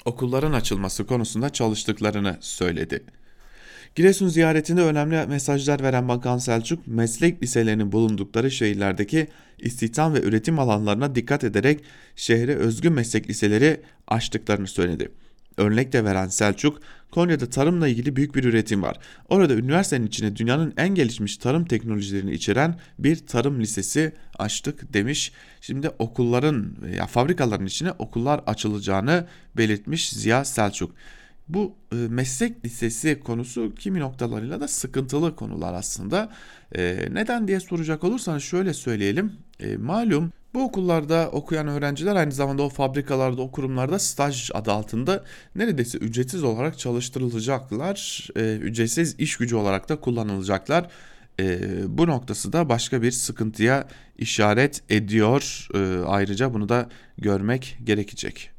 okulların 0.06 0.54
açılması 0.54 1.06
konusunda 1.06 1.50
çalıştıklarını 1.50 2.38
söyledi. 2.40 3.04
Giresun 3.96 4.28
ziyaretinde 4.28 4.82
önemli 4.82 5.26
mesajlar 5.28 5.84
veren 5.84 6.08
Bakan 6.08 6.38
Selçuk, 6.38 6.88
meslek 6.88 7.44
liselerinin 7.44 7.92
bulundukları 7.92 8.52
şehirlerdeki 8.52 9.28
istihdam 9.60 10.14
ve 10.14 10.22
üretim 10.22 10.60
alanlarına 10.60 11.16
dikkat 11.16 11.44
ederek 11.44 11.84
şehre 12.16 12.56
özgü 12.56 12.90
meslek 12.90 13.30
liseleri 13.30 13.82
açtıklarını 14.08 14.68
söyledi. 14.68 15.12
Örnek 15.58 15.94
de 15.94 16.04
veren 16.04 16.28
Selçuk, 16.28 16.82
Konya'da 17.12 17.50
tarımla 17.50 17.88
ilgili 17.88 18.16
büyük 18.16 18.36
bir 18.36 18.44
üretim 18.44 18.82
var. 18.84 18.98
Orada 19.30 19.54
üniversitenin 19.54 20.08
içine 20.08 20.36
dünyanın 20.36 20.74
en 20.78 20.90
gelişmiş 20.90 21.38
tarım 21.38 21.66
teknolojilerini 21.66 22.32
içeren 22.32 22.80
bir 23.00 23.28
tarım 23.28 23.62
lisesi 23.62 24.14
açtık 24.40 24.94
demiş. 24.94 25.32
Şimdi 25.62 25.90
okulların 26.00 26.76
ya 26.98 27.08
fabrikaların 27.08 27.66
içine 27.66 27.92
okullar 27.92 28.42
açılacağını 28.48 29.28
belirtmiş 29.58 30.10
Ziya 30.10 30.46
Selçuk. 30.46 30.96
Bu 31.48 31.76
e, 31.92 31.96
meslek 31.96 32.66
lisesi 32.66 33.20
konusu 33.20 33.76
kimi 33.76 34.00
noktalarıyla 34.00 34.62
da 34.62 34.68
sıkıntılı 34.68 35.36
konular 35.36 35.74
aslında. 35.74 36.30
E, 36.76 37.08
neden 37.12 37.48
diye 37.48 37.60
soracak 37.60 38.04
olursanız 38.04 38.44
şöyle 38.44 38.74
söyleyelim. 38.74 39.34
E, 39.60 39.78
malum 39.78 40.32
bu 40.54 40.64
okullarda 40.64 41.30
okuyan 41.32 41.68
öğrenciler 41.68 42.16
aynı 42.16 42.32
zamanda 42.32 42.64
o 42.64 42.70
fabrikalarda, 42.70 43.42
o 43.42 43.52
kurumlarda 43.52 44.00
staj 44.00 44.52
adı 44.54 44.72
altında 44.72 45.24
neredeyse 45.56 45.98
ücretsiz 45.98 46.44
olarak 46.44 46.80
çalıştırılacaklar. 46.80 48.28
E, 48.36 48.56
ücretsiz 48.56 49.16
iş 49.20 49.38
gücü 49.38 49.56
olarak 49.56 49.90
da 49.90 50.00
kullanılacaklar. 50.00 50.88
E, 51.40 51.60
bu 51.98 52.08
noktası 52.08 52.54
da 52.54 52.70
başka 52.70 53.02
bir 53.02 53.12
sıkıntıya 53.12 53.88
işaret 54.18 54.84
ediyor. 54.90 55.68
E, 55.74 56.06
ayrıca 56.06 56.54
bunu 56.54 56.70
da 56.70 56.90
görmek 57.18 57.78
gerekecek. 57.84 58.52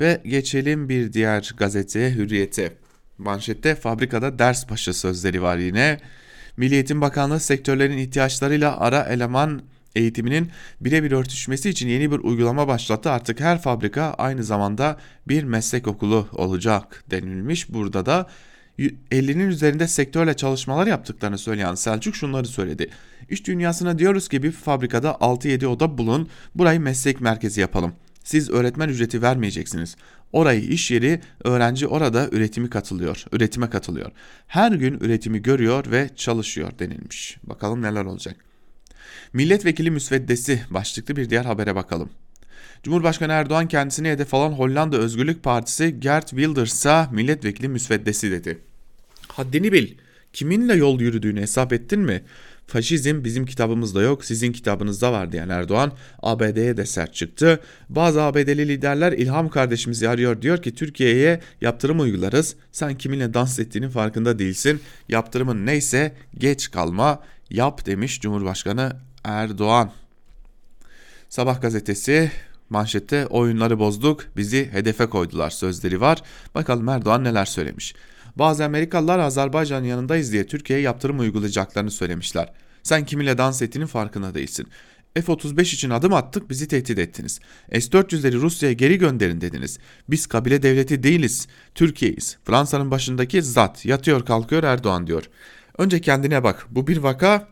Ve 0.00 0.20
geçelim 0.24 0.88
bir 0.88 1.12
diğer 1.12 1.54
gazeteye 1.56 2.10
Hürriyet'e. 2.10 2.72
Manşette 3.18 3.74
fabrikada 3.74 4.38
ders 4.38 4.70
başı 4.70 4.94
sözleri 4.94 5.42
var 5.42 5.56
yine. 5.56 5.98
Milli 6.56 6.74
Eğitim 6.74 7.00
Bakanlığı 7.00 7.40
sektörlerin 7.40 7.98
ihtiyaçlarıyla 7.98 8.80
ara 8.80 9.02
eleman 9.02 9.62
eğitiminin 9.96 10.50
birebir 10.80 11.12
örtüşmesi 11.12 11.70
için 11.70 11.88
yeni 11.88 12.12
bir 12.12 12.18
uygulama 12.18 12.68
başlattı. 12.68 13.10
Artık 13.10 13.40
her 13.40 13.62
fabrika 13.62 14.14
aynı 14.18 14.44
zamanda 14.44 14.96
bir 15.28 15.44
meslek 15.44 15.88
okulu 15.88 16.28
olacak 16.32 17.04
denilmiş. 17.10 17.72
Burada 17.72 18.06
da 18.06 18.26
50'nin 18.78 19.48
üzerinde 19.48 19.88
sektörle 19.88 20.34
çalışmalar 20.34 20.86
yaptıklarını 20.86 21.38
söyleyen 21.38 21.74
Selçuk 21.74 22.16
şunları 22.16 22.46
söyledi. 22.46 22.90
İş 23.28 23.46
dünyasına 23.46 23.98
diyoruz 23.98 24.28
ki 24.28 24.42
bir 24.42 24.52
fabrikada 24.52 25.10
6-7 25.10 25.66
oda 25.66 25.98
bulun, 25.98 26.28
burayı 26.54 26.80
meslek 26.80 27.20
merkezi 27.20 27.60
yapalım. 27.60 27.92
Siz 28.24 28.50
öğretmen 28.50 28.88
ücreti 28.88 29.22
vermeyeceksiniz. 29.22 29.96
Orayı 30.32 30.60
iş 30.60 30.90
yeri, 30.90 31.20
öğrenci 31.44 31.86
orada 31.86 32.28
üretimi 32.32 32.70
katılıyor, 32.70 33.24
üretime 33.32 33.70
katılıyor. 33.70 34.10
Her 34.46 34.72
gün 34.72 35.00
üretimi 35.00 35.42
görüyor 35.42 35.90
ve 35.90 36.10
çalışıyor 36.16 36.72
denilmiş. 36.78 37.38
Bakalım 37.42 37.82
neler 37.82 38.04
olacak. 38.04 38.51
Milletvekili 39.32 39.90
müsveddesi 39.90 40.62
başlıklı 40.70 41.16
bir 41.16 41.30
diğer 41.30 41.44
habere 41.44 41.74
bakalım. 41.74 42.10
Cumhurbaşkanı 42.82 43.32
Erdoğan 43.32 43.68
kendisine 43.68 44.10
hedef 44.10 44.34
alan 44.34 44.52
Hollanda 44.52 44.96
Özgürlük 44.96 45.42
Partisi 45.42 46.00
Gert 46.00 46.28
Wilders'a 46.30 47.08
milletvekili 47.12 47.68
müsveddesi 47.68 48.30
dedi. 48.30 48.58
Haddini 49.28 49.72
bil. 49.72 49.94
Kiminle 50.32 50.74
yol 50.74 51.00
yürüdüğünü 51.00 51.40
hesap 51.40 51.72
ettin 51.72 52.00
mi? 52.00 52.22
Faşizm 52.66 53.24
bizim 53.24 53.46
kitabımızda 53.46 54.02
yok, 54.02 54.24
sizin 54.24 54.52
kitabınızda 54.52 55.12
var 55.12 55.32
diyen 55.32 55.48
Erdoğan 55.48 55.92
ABD'ye 56.22 56.76
de 56.76 56.86
sert 56.86 57.14
çıktı. 57.14 57.60
Bazı 57.88 58.22
ABD'li 58.22 58.68
liderler 58.68 59.12
İlham 59.12 59.48
kardeşimizi 59.48 60.08
arıyor 60.08 60.42
diyor 60.42 60.62
ki 60.62 60.74
Türkiye'ye 60.74 61.40
yaptırım 61.60 62.00
uygularız. 62.00 62.56
Sen 62.72 62.98
kiminle 62.98 63.34
dans 63.34 63.58
ettiğinin 63.58 63.88
farkında 63.88 64.38
değilsin. 64.38 64.80
Yaptırımın 65.08 65.66
neyse 65.66 66.14
geç 66.38 66.70
kalma 66.70 67.22
yap 67.52 67.86
demiş 67.86 68.20
Cumhurbaşkanı 68.20 68.96
Erdoğan. 69.24 69.92
Sabah 71.28 71.60
gazetesi 71.62 72.30
manşette 72.70 73.26
oyunları 73.26 73.78
bozduk 73.78 74.24
bizi 74.36 74.72
hedefe 74.72 75.06
koydular 75.06 75.50
sözleri 75.50 76.00
var. 76.00 76.22
Bakalım 76.54 76.88
Erdoğan 76.88 77.24
neler 77.24 77.44
söylemiş. 77.44 77.94
Bazı 78.36 78.64
Amerikalılar 78.64 79.18
Azerbaycan 79.18 79.84
yanındayız 79.84 80.32
diye 80.32 80.46
Türkiye'ye 80.46 80.84
yaptırım 80.84 81.20
uygulayacaklarını 81.20 81.90
söylemişler. 81.90 82.52
Sen 82.82 83.06
kiminle 83.06 83.38
dans 83.38 83.62
ettiğinin 83.62 83.86
farkında 83.86 84.34
değilsin. 84.34 84.66
F-35 85.14 85.62
için 85.62 85.90
adım 85.90 86.12
attık 86.12 86.50
bizi 86.50 86.68
tehdit 86.68 86.98
ettiniz. 86.98 87.40
S-400'leri 87.72 88.34
Rusya'ya 88.34 88.72
geri 88.72 88.98
gönderin 88.98 89.40
dediniz. 89.40 89.78
Biz 90.08 90.26
kabile 90.26 90.62
devleti 90.62 91.02
değiliz. 91.02 91.48
Türkiye'yiz. 91.74 92.38
Fransa'nın 92.44 92.90
başındaki 92.90 93.42
zat 93.42 93.84
yatıyor 93.84 94.26
kalkıyor 94.26 94.62
Erdoğan 94.62 95.06
diyor. 95.06 95.24
Önce 95.82 96.00
kendine 96.00 96.44
bak. 96.44 96.66
Bu 96.70 96.86
bir 96.86 96.96
vaka 96.96 97.48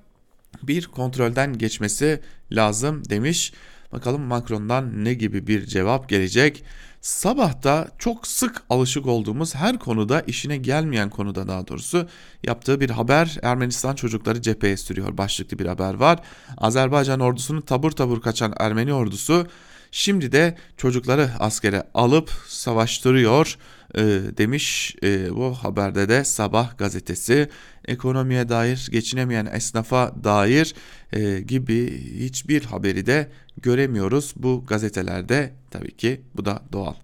bir 0.62 0.86
kontrolden 0.86 1.58
geçmesi 1.58 2.20
lazım 2.52 3.02
demiş. 3.10 3.52
Bakalım 3.92 4.22
Macron'dan 4.22 5.04
ne 5.04 5.14
gibi 5.14 5.46
bir 5.46 5.66
cevap 5.66 6.08
gelecek. 6.08 6.64
Sabahta 7.00 7.88
çok 7.98 8.26
sık 8.26 8.62
alışık 8.70 9.06
olduğumuz 9.06 9.54
her 9.54 9.78
konuda 9.78 10.20
işine 10.20 10.56
gelmeyen 10.56 11.10
konuda 11.10 11.48
daha 11.48 11.68
doğrusu 11.68 12.08
yaptığı 12.44 12.80
bir 12.80 12.90
haber 12.90 13.38
Ermenistan 13.42 13.94
çocukları 13.94 14.42
cepheye 14.42 14.76
sürüyor 14.76 15.18
başlıklı 15.18 15.58
bir 15.58 15.66
haber 15.66 15.94
var. 15.94 16.18
Azerbaycan 16.58 17.20
ordusunu 17.20 17.62
tabur 17.62 17.90
tabur 17.90 18.20
kaçan 18.20 18.54
Ermeni 18.60 18.92
ordusu 18.92 19.46
şimdi 19.90 20.32
de 20.32 20.58
çocukları 20.76 21.30
askere 21.38 21.82
alıp 21.94 22.30
savaştırıyor 22.46 23.58
e, 23.94 24.02
demiş 24.36 24.96
e, 25.02 25.36
bu 25.36 25.54
haberde 25.54 26.08
de 26.08 26.24
Sabah 26.24 26.78
gazetesi 26.78 27.48
ekonomiye 27.90 28.48
dair 28.48 28.88
geçinemeyen 28.92 29.46
esnafa 29.46 30.14
dair 30.24 30.74
e, 31.12 31.40
gibi 31.40 32.04
hiçbir 32.20 32.64
haberi 32.64 33.06
de 33.06 33.30
göremiyoruz 33.62 34.34
bu 34.36 34.64
gazetelerde 34.66 35.52
tabii 35.70 35.96
ki 35.96 36.20
bu 36.34 36.44
da 36.44 36.62
doğal. 36.72 36.94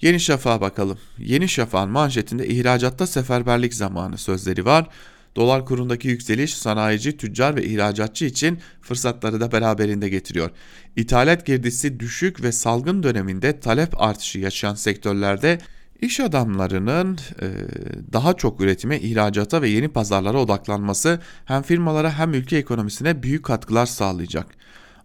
Yeni 0.00 0.20
Şafak'a 0.20 0.60
bakalım. 0.60 0.98
Yeni 1.18 1.48
Şafak'ın 1.48 1.90
manşetinde 1.90 2.48
ihracatta 2.48 3.06
seferberlik 3.06 3.74
zamanı 3.74 4.18
sözleri 4.18 4.64
var. 4.64 4.88
Dolar 5.36 5.66
kurundaki 5.66 6.08
yükseliş 6.08 6.54
sanayici, 6.54 7.16
tüccar 7.16 7.56
ve 7.56 7.64
ihracatçı 7.64 8.24
için 8.24 8.58
fırsatları 8.80 9.40
da 9.40 9.52
beraberinde 9.52 10.08
getiriyor. 10.08 10.50
İthalat 10.96 11.46
girdisi 11.46 12.00
düşük 12.00 12.42
ve 12.42 12.52
salgın 12.52 13.02
döneminde 13.02 13.60
talep 13.60 14.02
artışı 14.02 14.38
yaşayan 14.38 14.74
sektörlerde 14.74 15.58
iş 16.02 16.20
adamlarının 16.20 17.18
e, 17.42 17.48
daha 18.12 18.34
çok 18.34 18.60
üretime, 18.60 19.00
ihracata 19.00 19.62
ve 19.62 19.68
yeni 19.68 19.88
pazarlara 19.88 20.38
odaklanması 20.38 21.20
hem 21.44 21.62
firmalara 21.62 22.18
hem 22.18 22.34
ülke 22.34 22.56
ekonomisine 22.56 23.22
büyük 23.22 23.44
katkılar 23.44 23.86
sağlayacak. 23.86 24.46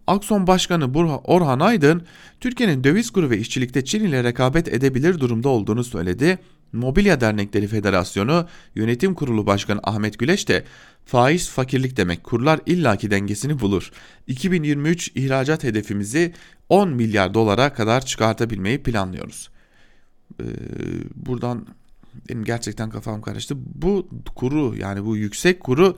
Akson 0.06 0.46
Başkanı 0.46 0.94
Orhan 1.24 1.60
Aydın, 1.60 2.02
Türkiye'nin 2.40 2.84
döviz 2.84 3.10
kuru 3.10 3.30
ve 3.30 3.38
işçilikte 3.38 3.84
Çin 3.84 4.04
ile 4.04 4.24
rekabet 4.24 4.68
edebilir 4.68 5.20
durumda 5.20 5.48
olduğunu 5.48 5.84
söyledi. 5.84 6.38
Mobilya 6.72 7.20
Dernekleri 7.20 7.66
Federasyonu 7.66 8.46
Yönetim 8.74 9.14
Kurulu 9.14 9.46
Başkanı 9.46 9.80
Ahmet 9.82 10.18
Güleş 10.18 10.48
de 10.48 10.64
faiz 11.04 11.48
fakirlik 11.48 11.96
demek 11.96 12.24
kurlar 12.24 12.60
illaki 12.66 13.10
dengesini 13.10 13.60
bulur. 13.60 13.90
2023 14.26 15.12
ihracat 15.14 15.64
hedefimizi 15.64 16.34
10 16.68 16.88
milyar 16.88 17.34
dolara 17.34 17.72
kadar 17.72 18.06
çıkartabilmeyi 18.06 18.82
planlıyoruz. 18.82 19.50
Ee, 20.40 20.44
buradan 21.14 21.66
benim 22.28 22.44
gerçekten 22.44 22.90
kafam 22.90 23.22
karıştı. 23.22 23.54
Bu 23.74 24.08
kuru 24.34 24.76
yani 24.76 25.04
bu 25.04 25.16
yüksek 25.16 25.60
kuru 25.60 25.96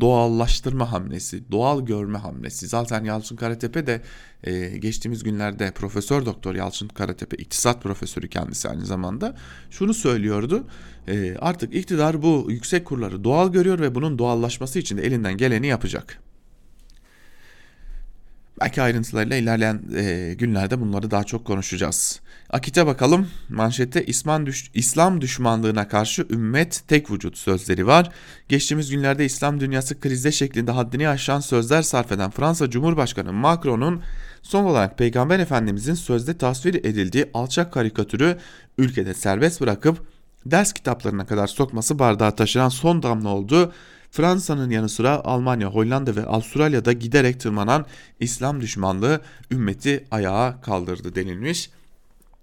doğallaştırma 0.00 0.92
hamlesi, 0.92 1.50
doğal 1.50 1.86
görme 1.86 2.18
hamlesi. 2.18 2.66
Zaten 2.68 3.04
Yalçın 3.04 3.36
Karatepe 3.36 3.86
de 3.86 4.02
e, 4.44 4.78
geçtiğimiz 4.78 5.22
günlerde 5.22 5.70
Profesör 5.70 6.26
Doktor 6.26 6.54
Yalçın 6.54 6.88
Karatepe, 6.88 7.36
iktisat 7.36 7.82
profesörü 7.82 8.28
kendisi 8.28 8.68
aynı 8.68 8.86
zamanda 8.86 9.36
şunu 9.70 9.94
söylüyordu. 9.94 10.66
E, 11.08 11.36
artık 11.36 11.74
iktidar 11.74 12.22
bu 12.22 12.46
yüksek 12.48 12.84
kurları 12.84 13.24
doğal 13.24 13.52
görüyor 13.52 13.78
ve 13.78 13.94
bunun 13.94 14.18
doğallaşması 14.18 14.78
için 14.78 14.98
de 14.98 15.02
elinden 15.02 15.36
geleni 15.36 15.66
yapacak. 15.66 16.29
Belki 18.60 18.82
ayrıntılarıyla 18.82 19.36
ilerleyen 19.36 19.82
e, 19.96 20.34
günlerde 20.34 20.80
bunları 20.80 21.10
daha 21.10 21.24
çok 21.24 21.44
konuşacağız. 21.44 22.20
Akit'e 22.50 22.86
bakalım. 22.86 23.28
Manşette 23.48 24.06
İslam, 24.06 24.46
düş 24.46 24.70
İslam 24.74 25.20
düşmanlığına 25.20 25.88
karşı 25.88 26.26
ümmet 26.30 26.82
tek 26.88 27.10
vücut 27.10 27.38
sözleri 27.38 27.86
var. 27.86 28.10
Geçtiğimiz 28.48 28.90
günlerde 28.90 29.24
İslam 29.24 29.60
dünyası 29.60 30.00
krizde 30.00 30.32
şeklinde 30.32 30.70
haddini 30.70 31.08
aşan 31.08 31.40
sözler 31.40 31.82
sarf 31.82 32.12
eden 32.12 32.30
Fransa 32.30 32.70
Cumhurbaşkanı 32.70 33.32
Macron'un 33.32 34.02
son 34.42 34.64
olarak 34.64 34.98
Peygamber 34.98 35.38
Efendimizin 35.38 35.94
sözde 35.94 36.38
tasvir 36.38 36.74
edildiği 36.74 37.30
alçak 37.34 37.72
karikatürü 37.72 38.38
ülkede 38.78 39.14
serbest 39.14 39.60
bırakıp 39.60 40.06
ders 40.46 40.72
kitaplarına 40.72 41.26
kadar 41.26 41.46
sokması 41.46 41.98
bardağı 41.98 42.36
taşıran 42.36 42.68
son 42.68 43.02
damla 43.02 43.28
oldu. 43.28 43.72
Fransa'nın 44.10 44.70
yanı 44.70 44.88
sıra 44.88 45.24
Almanya, 45.24 45.68
Hollanda 45.68 46.16
ve 46.16 46.26
Avustralya'da 46.26 46.92
giderek 46.92 47.40
tırmanan 47.40 47.86
İslam 48.20 48.60
düşmanlığı 48.60 49.20
ümmeti 49.50 50.04
ayağa 50.10 50.60
kaldırdı 50.60 51.14
denilmiş. 51.14 51.70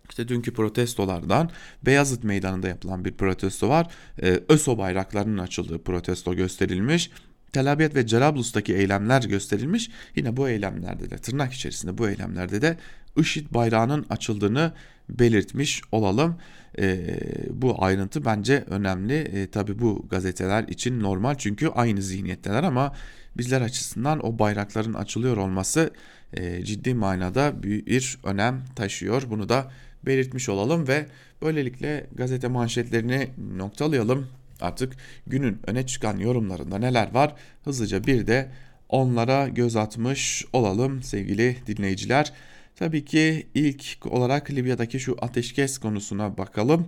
İşte 0.10 0.27
dünkü 0.27 0.53
protestolardan 0.53 1.49
Beyazıt 1.86 2.23
Meydanı'nda 2.23 2.67
yapılan 2.67 3.06
bir 3.06 3.13
protesto 3.13 3.69
var. 3.69 3.88
Ee, 4.21 4.39
ÖSO 4.49 4.77
bayraklarının 4.77 5.38
açıldığı 5.38 5.84
protesto 5.84 6.36
gösterilmiş. 6.36 7.12
Tel 7.53 7.71
Abyad 7.71 7.95
ve 7.95 8.08
Cerablus'taki 8.08 8.75
eylemler 8.75 9.21
gösterilmiş. 9.21 9.89
Yine 10.15 10.38
bu 10.38 10.49
eylemlerde 10.49 11.10
de 11.10 11.17
tırnak 11.17 11.53
içerisinde 11.53 11.97
bu 11.97 12.10
eylemlerde 12.10 12.62
de 12.62 12.77
IŞİD 13.17 13.53
bayrağının 13.53 14.06
açıldığını 14.10 14.73
belirtmiş 15.10 15.82
olalım. 15.91 16.38
E, 16.80 17.20
bu 17.50 17.84
ayrıntı 17.84 18.26
bence 18.26 18.63
önemli. 18.67 19.13
E, 19.13 19.52
Tabi 19.52 19.80
bu 19.80 20.08
gazeteler 20.10 20.63
için 20.63 21.00
normal 21.00 21.36
çünkü 21.36 21.67
aynı 21.67 22.02
zihniyetteler 22.02 22.63
ama 22.63 22.93
bizler 23.38 23.62
açısından 23.62 24.26
o 24.26 24.39
bayrakların 24.39 24.93
açılıyor 24.93 25.38
olması 25.38 25.91
e, 26.34 26.65
ciddi 26.65 26.93
manada 26.93 27.63
bir 27.63 28.17
önem 28.24 28.63
taşıyor. 28.76 29.24
Bunu 29.30 29.50
da 29.50 29.72
belirtmiş 30.06 30.50
olalım 30.50 30.88
ve 30.88 31.06
böylelikle 31.41 32.08
gazete 32.15 32.48
manşetlerini 32.48 33.28
noktalayalım. 33.58 34.28
Artık 34.62 34.93
günün 35.28 35.60
öne 35.67 35.86
çıkan 35.86 36.17
yorumlarında 36.17 36.78
neler 36.78 37.13
var 37.13 37.36
hızlıca 37.63 38.04
bir 38.04 38.28
de 38.28 38.52
onlara 38.89 39.48
göz 39.48 39.76
atmış 39.76 40.46
olalım 40.54 41.04
sevgili 41.04 41.58
dinleyiciler. 41.67 42.34
Tabii 42.78 43.06
ki 43.06 43.48
ilk 43.54 44.06
olarak 44.06 44.52
Libya'daki 44.52 45.00
şu 45.00 45.16
ateşkes 45.22 45.78
konusuna 45.78 46.38
bakalım. 46.38 46.88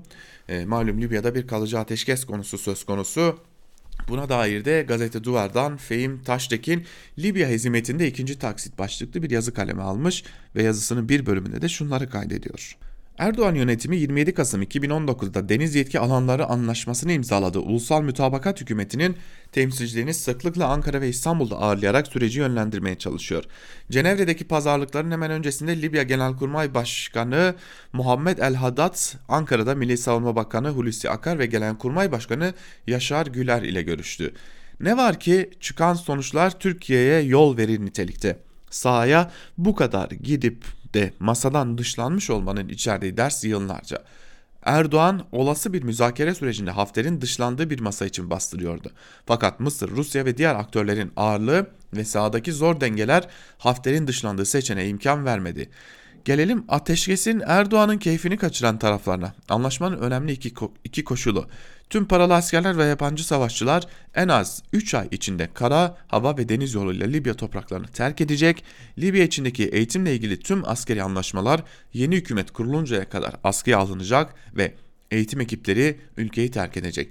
E, 0.50 0.66
malum 0.66 1.02
Libya'da 1.02 1.36
bir 1.36 1.48
kalıcı 1.48 1.80
ateşkes 1.80 2.26
konusu 2.26 2.58
söz 2.58 2.84
konusu. 2.84 3.40
Buna 4.10 4.30
dair 4.30 4.66
de 4.66 4.86
gazete 4.88 5.24
Duvar'dan 5.24 5.78
Fehim 5.78 6.24
Taştekin 6.24 6.86
Libya 7.20 7.50
hizmetinde 7.50 8.08
ikinci 8.08 8.40
taksit 8.40 8.78
başlıklı 8.78 9.24
bir 9.24 9.30
yazı 9.30 9.54
kaleme 9.54 9.82
almış 9.82 10.24
ve 10.56 10.64
yazısının 10.64 11.10
bir 11.10 11.26
bölümünde 11.26 11.62
de 11.62 11.70
şunları 11.70 12.10
kaydediyor. 12.10 12.78
Erdoğan 13.20 13.56
yönetimi 13.56 13.98
27 13.98 14.34
Kasım 14.34 14.64
2019'da 14.64 15.50
deniz 15.50 15.76
yetki 15.76 16.00
alanları 16.00 16.46
anlaşmasını 16.46 17.12
imzaladı. 17.12 17.60
Ulusal 17.60 18.02
Mütabakat 18.02 18.62
Hükümeti'nin 18.62 19.18
temsilcilerini 19.52 20.14
sıklıkla 20.14 20.68
Ankara 20.68 21.02
ve 21.02 21.10
İstanbul'da 21.10 21.56
ağırlayarak 21.56 22.08
süreci 22.08 22.40
yönlendirmeye 22.40 22.98
çalışıyor. 22.98 23.44
Cenevre'deki 23.92 24.48
pazarlıkların 24.48 25.12
hemen 25.12 25.32
öncesinde 25.32 25.82
Libya 25.82 26.04
Genelkurmay 26.04 26.74
Başkanı 26.74 27.56
Muhammed 27.94 28.38
El 28.38 28.56
Haddad, 28.56 28.98
Ankara'da 29.30 29.76
Milli 29.76 29.98
Savunma 29.98 30.36
Bakanı 30.36 30.70
Hulusi 30.70 31.10
Akar 31.10 31.40
ve 31.40 31.46
Genelkurmay 31.46 32.12
Başkanı 32.12 32.54
Yaşar 32.88 33.28
Güler 33.28 33.62
ile 33.62 33.82
görüştü. 33.82 34.34
Ne 34.80 34.98
var 34.98 35.20
ki 35.20 35.50
çıkan 35.60 35.94
sonuçlar 35.94 36.60
Türkiye'ye 36.60 37.22
yol 37.22 37.58
verir 37.58 37.80
nitelikte. 37.80 38.40
Sahaya 38.70 39.32
bu 39.58 39.76
kadar 39.76 40.10
gidip 40.10 40.79
de 40.94 41.14
masadan 41.20 41.78
dışlanmış 41.78 42.30
olmanın 42.30 42.70
içerdiği 42.70 43.18
ders 43.18 43.44
yıllarca. 43.44 44.04
Erdoğan 44.64 45.26
olası 45.32 45.74
bir 45.74 45.84
müzakere 45.84 46.36
sürecinde 46.36 46.72
Hafter'in 46.72 47.22
dışlandığı 47.22 47.70
bir 47.70 47.80
masa 47.80 48.06
için 48.06 48.30
bastırıyordu. 48.30 48.92
Fakat 49.26 49.60
Mısır, 49.60 49.90
Rusya 49.90 50.26
ve 50.26 50.38
diğer 50.38 50.56
aktörlerin 50.56 51.12
ağırlığı 51.16 51.68
ve 51.94 52.06
sahadaki 52.06 52.54
zor 52.54 52.82
dengeler 52.82 53.28
Hafter'in 53.58 54.08
dışlandığı 54.08 54.46
seçeneğe 54.46 54.90
imkan 54.90 55.26
vermedi. 55.26 55.70
Gelelim 56.26 56.66
ateşkesin 56.68 57.44
Erdoğan'ın 57.46 57.98
keyfini 57.98 58.38
kaçıran 58.38 58.80
taraflarına. 58.80 59.34
Anlaşmanın 59.50 59.98
önemli 59.98 60.32
iki, 60.32 60.54
ko 60.54 60.74
iki 60.84 61.04
koşulu. 61.04 61.48
Tüm 61.90 62.06
paralı 62.06 62.36
askerler 62.36 62.78
ve 62.78 62.84
yabancı 62.84 63.28
savaşçılar 63.28 63.88
en 64.16 64.28
az 64.28 64.64
3 64.74 64.94
ay 64.94 65.08
içinde 65.12 65.50
kara, 65.54 65.98
hava 66.08 66.38
ve 66.38 66.50
deniz 66.50 66.74
yoluyla 66.74 67.08
Libya 67.08 67.34
topraklarını 67.34 67.88
terk 67.88 68.22
edecek. 68.22 68.64
Libya 69.00 69.24
içindeki 69.24 69.68
eğitimle 69.68 70.16
ilgili 70.16 70.40
tüm 70.40 70.70
askeri 70.70 71.04
anlaşmalar 71.04 71.64
yeni 71.94 72.16
hükümet 72.16 72.52
kuruluncaya 72.52 73.10
kadar 73.10 73.36
askıya 73.44 73.78
alınacak 73.78 74.34
ve 74.56 74.74
eğitim 75.12 75.42
ekipleri 75.42 76.00
ülkeyi 76.18 76.52
terk 76.52 76.78
edecek. 76.78 77.10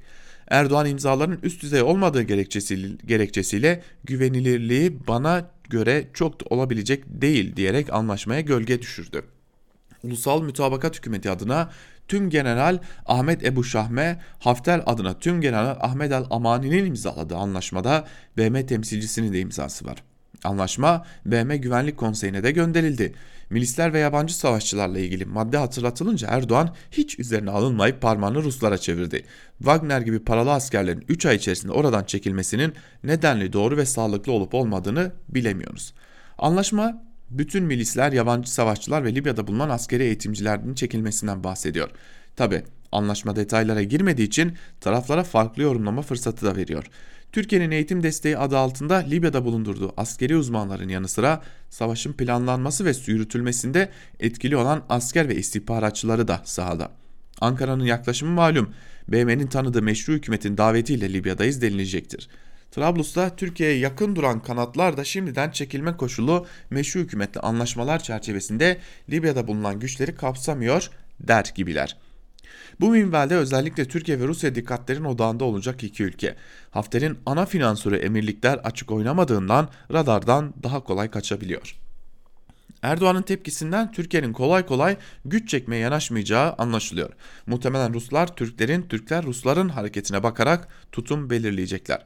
Erdoğan 0.48 0.86
imzaların 0.86 1.38
üst 1.42 1.62
düzey 1.62 1.82
olmadığı 1.82 2.22
gerekçesiyle, 2.22 2.96
gerekçesiyle 3.06 3.82
güvenilirliği 4.04 5.06
bana 5.06 5.50
göre 5.64 6.08
çok 6.14 6.40
da 6.40 6.44
olabilecek 6.50 7.04
değil 7.06 7.56
diyerek 7.56 7.92
anlaşmaya 7.92 8.40
gölge 8.40 8.82
düşürdü. 8.82 9.22
Ulusal 10.02 10.42
Mütabakat 10.42 10.96
Hükümeti 10.96 11.30
adına 11.30 11.70
Tüm 12.08 12.30
General 12.30 12.78
Ahmet 13.06 13.44
Ebu 13.44 13.64
Şahme, 13.64 14.20
Hafter 14.38 14.82
adına 14.86 15.18
Tüm 15.18 15.40
General 15.40 15.76
Ahmet 15.80 16.12
El 16.12 16.24
Amani'nin 16.30 16.84
imzaladığı 16.84 17.36
anlaşmada 17.36 18.04
BM 18.36 18.66
temsilcisinin 18.66 19.32
de 19.32 19.40
imzası 19.40 19.86
var. 19.86 20.02
Anlaşma 20.44 21.06
BM 21.26 21.56
Güvenlik 21.56 21.96
Konseyi'ne 21.96 22.42
de 22.42 22.50
gönderildi. 22.50 23.14
Milisler 23.50 23.92
ve 23.92 23.98
yabancı 23.98 24.38
savaşçılarla 24.38 24.98
ilgili 24.98 25.24
madde 25.24 25.56
hatırlatılınca 25.58 26.28
Erdoğan 26.30 26.74
hiç 26.90 27.18
üzerine 27.18 27.50
alınmayıp 27.50 28.00
parmağını 28.02 28.42
Ruslara 28.42 28.78
çevirdi. 28.78 29.24
Wagner 29.58 30.00
gibi 30.00 30.18
paralı 30.18 30.52
askerlerin 30.52 31.04
3 31.08 31.26
ay 31.26 31.36
içerisinde 31.36 31.72
oradan 31.72 32.04
çekilmesinin 32.04 32.72
nedenli 33.04 33.52
doğru 33.52 33.76
ve 33.76 33.86
sağlıklı 33.86 34.32
olup 34.32 34.54
olmadığını 34.54 35.12
bilemiyoruz. 35.28 35.94
Anlaşma 36.38 37.02
bütün 37.30 37.64
milisler, 37.64 38.12
yabancı 38.12 38.52
savaşçılar 38.52 39.04
ve 39.04 39.14
Libya'da 39.14 39.46
bulunan 39.46 39.68
askeri 39.68 40.02
eğitimcilerin 40.02 40.74
çekilmesinden 40.74 41.44
bahsediyor. 41.44 41.90
Tabi 42.36 42.62
anlaşma 42.92 43.36
detaylara 43.36 43.82
girmediği 43.82 44.26
için 44.26 44.52
taraflara 44.80 45.24
farklı 45.24 45.62
yorumlama 45.62 46.02
fırsatı 46.02 46.46
da 46.46 46.56
veriyor. 46.56 46.84
Türkiye'nin 47.32 47.70
eğitim 47.70 48.02
desteği 48.02 48.38
adı 48.38 48.58
altında 48.58 48.94
Libya'da 48.94 49.44
bulundurduğu 49.44 49.92
askeri 49.96 50.36
uzmanların 50.36 50.88
yanı 50.88 51.08
sıra 51.08 51.42
savaşın 51.70 52.12
planlanması 52.12 52.84
ve 52.84 52.92
yürütülmesinde 53.06 53.88
etkili 54.20 54.56
olan 54.56 54.84
asker 54.88 55.28
ve 55.28 55.36
istihbaratçıları 55.36 56.28
da 56.28 56.42
sahada. 56.44 56.90
Ankara'nın 57.40 57.84
yaklaşımı 57.84 58.32
malum. 58.32 58.74
BM'nin 59.08 59.46
tanıdığı 59.46 59.82
meşru 59.82 60.12
hükümetin 60.12 60.56
davetiyle 60.56 61.12
Libya'dayız 61.12 61.62
denilecektir. 61.62 62.28
Trablus'ta 62.70 63.36
Türkiye'ye 63.36 63.78
yakın 63.78 64.16
duran 64.16 64.42
kanatlar 64.42 64.96
da 64.96 65.04
şimdiden 65.04 65.50
çekilme 65.50 65.96
koşulu 65.96 66.46
meşru 66.70 67.00
hükümetle 67.00 67.40
anlaşmalar 67.40 68.02
çerçevesinde 68.02 68.78
Libya'da 69.10 69.46
bulunan 69.46 69.80
güçleri 69.80 70.14
kapsamıyor 70.14 70.90
der 71.20 71.52
gibiler. 71.54 71.96
Bu 72.80 72.90
minvalde 72.90 73.36
özellikle 73.36 73.84
Türkiye 73.84 74.20
ve 74.20 74.26
Rusya 74.26 74.54
dikkatlerin 74.54 75.04
odağında 75.04 75.44
olacak 75.44 75.84
iki 75.84 76.04
ülke. 76.04 76.36
Hafter'in 76.70 77.18
ana 77.26 77.46
finansörü 77.46 77.96
emirlikler 77.96 78.54
açık 78.54 78.90
oynamadığından 78.90 79.68
radardan 79.92 80.54
daha 80.62 80.84
kolay 80.84 81.10
kaçabiliyor. 81.10 81.76
Erdoğan'ın 82.82 83.22
tepkisinden 83.22 83.92
Türkiye'nin 83.92 84.32
kolay 84.32 84.66
kolay 84.66 84.96
güç 85.24 85.48
çekmeye 85.48 85.82
yanaşmayacağı 85.82 86.52
anlaşılıyor. 86.52 87.10
Muhtemelen 87.46 87.94
Ruslar 87.94 88.36
Türklerin, 88.36 88.82
Türkler 88.82 89.24
Rusların 89.24 89.68
hareketine 89.68 90.22
bakarak 90.22 90.68
tutum 90.92 91.30
belirleyecekler. 91.30 92.04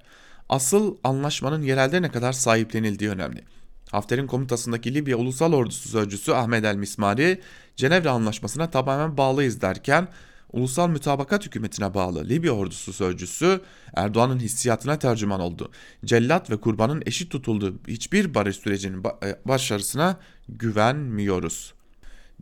Asıl 0.52 0.96
anlaşmanın 1.04 1.62
yerelde 1.62 2.02
ne 2.02 2.10
kadar 2.10 2.32
sahiplenildiği 2.32 3.10
önemli. 3.10 3.44
Hafter'in 3.90 4.26
komutasındaki 4.26 4.94
Libya 4.94 5.16
Ulusal 5.16 5.52
Ordusu 5.52 5.88
Sözcüsü 5.88 6.32
Ahmet 6.32 6.64
El 6.64 6.76
Mismari, 6.76 7.40
Cenevre 7.76 8.10
Anlaşması'na 8.10 8.70
tamamen 8.70 9.16
bağlıyız 9.16 9.60
derken 9.60 10.08
Ulusal 10.52 10.88
Mütabakat 10.88 11.46
Hükümeti'ne 11.46 11.94
bağlı 11.94 12.28
Libya 12.28 12.52
ordusu 12.52 12.92
sözcüsü 12.92 13.60
Erdoğan'ın 13.94 14.40
hissiyatına 14.40 14.98
tercüman 14.98 15.40
oldu. 15.40 15.70
Cellat 16.04 16.50
ve 16.50 16.56
kurbanın 16.56 17.02
eşit 17.06 17.30
tutulduğu 17.30 17.74
hiçbir 17.88 18.34
barış 18.34 18.56
sürecinin 18.56 19.04
e, 19.24 19.38
başarısına 19.44 20.16
güvenmiyoruz. 20.48 21.74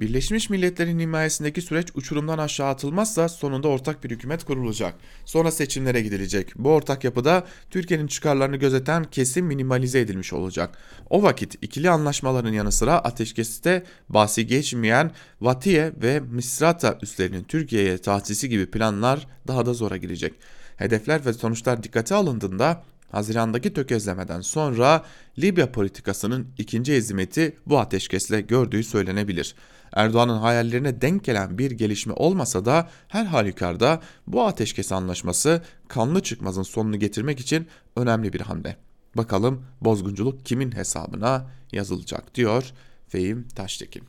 Birleşmiş 0.01 0.51
Milletler'in 0.51 0.99
himayesindeki 0.99 1.63
süreç 1.63 1.89
uçurumdan 1.95 2.39
aşağı 2.39 2.69
atılmazsa 2.69 3.29
sonunda 3.29 3.69
ortak 3.69 4.05
bir 4.05 4.11
hükümet 4.11 4.45
kurulacak. 4.45 4.95
Sonra 5.25 5.51
seçimlere 5.51 6.01
gidilecek. 6.01 6.53
Bu 6.57 6.71
ortak 6.71 7.05
yapıda 7.05 7.45
Türkiye'nin 7.71 8.07
çıkarlarını 8.07 8.57
gözeten 8.57 9.05
kesim 9.05 9.47
minimalize 9.47 10.01
edilmiş 10.01 10.33
olacak. 10.33 10.79
O 11.11 11.23
vakit 11.23 11.55
ikili 11.63 11.91
anlaşmaların 11.91 12.53
yanı 12.53 12.73
sıra 12.73 12.99
ateşkeste 12.99 13.85
bahsi 14.09 14.47
geçmeyen 14.47 15.11
Vatiye 15.41 15.93
ve 16.03 16.21
Misrata 16.21 16.99
üslerinin 17.03 17.45
Türkiye'ye 17.45 17.99
tahsisi 17.99 18.49
gibi 18.49 18.71
planlar 18.71 19.27
daha 19.49 19.67
da 19.67 19.75
zora 19.75 19.97
girecek. 19.97 20.35
Hedefler 20.77 21.27
ve 21.27 21.33
sonuçlar 21.33 21.83
dikkate 21.83 22.15
alındığında 22.15 22.83
Hazirandaki 23.13 23.73
tökezlemeden 23.73 24.41
sonra 24.41 25.05
Libya 25.39 25.73
politikasının 25.73 26.47
ikinci 26.59 26.93
ezimeti 26.93 27.57
bu 27.67 27.79
ateşkesle 27.79 28.41
gördüğü 28.41 28.85
söylenebilir. 28.85 29.55
Erdoğan'ın 29.93 30.39
hayallerine 30.39 31.01
denk 31.01 31.25
gelen 31.25 31.59
bir 31.59 31.71
gelişme 31.71 32.13
olmasa 32.13 32.65
da 32.65 32.89
her 33.09 33.25
halükarda 33.25 34.01
bu 34.27 34.47
ateşkes 34.47 34.93
anlaşması 34.93 35.63
kanlı 35.89 36.23
çıkmazın 36.23 36.63
sonunu 36.63 36.99
getirmek 36.99 37.41
için 37.41 37.67
önemli 37.97 38.33
bir 38.33 38.41
hamle. 38.41 38.77
Bakalım 39.17 39.65
bozgunculuk 39.81 40.47
kimin 40.47 40.73
hesabına 40.73 41.51
yazılacak 41.73 42.35
diyor 42.35 42.65
Fehim 43.09 43.49
Taştekin. 43.49 44.03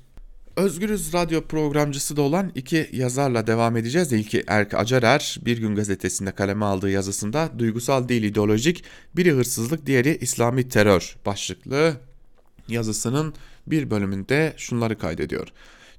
Özgürüz 0.55 1.13
radyo 1.13 1.41
programcısı 1.41 2.17
da 2.17 2.21
olan 2.21 2.51
iki 2.55 2.89
yazarla 2.91 3.47
devam 3.47 3.77
edeceğiz. 3.77 4.11
İlki 4.11 4.43
Erk 4.47 4.73
Acarer 4.73 5.39
Bir 5.45 5.57
Gün 5.57 5.75
gazetesinde 5.75 6.31
kaleme 6.31 6.65
aldığı 6.65 6.89
yazısında 6.89 7.49
duygusal 7.59 8.09
değil 8.09 8.23
ideolojik 8.23 8.83
biri 9.15 9.31
hırsızlık 9.31 9.85
diğeri 9.85 10.17
İslami 10.21 10.69
terör 10.69 11.17
başlıklı 11.25 11.93
yazısının 12.71 13.33
bir 13.67 13.91
bölümünde 13.91 14.53
şunları 14.57 14.97
kaydediyor. 14.97 15.47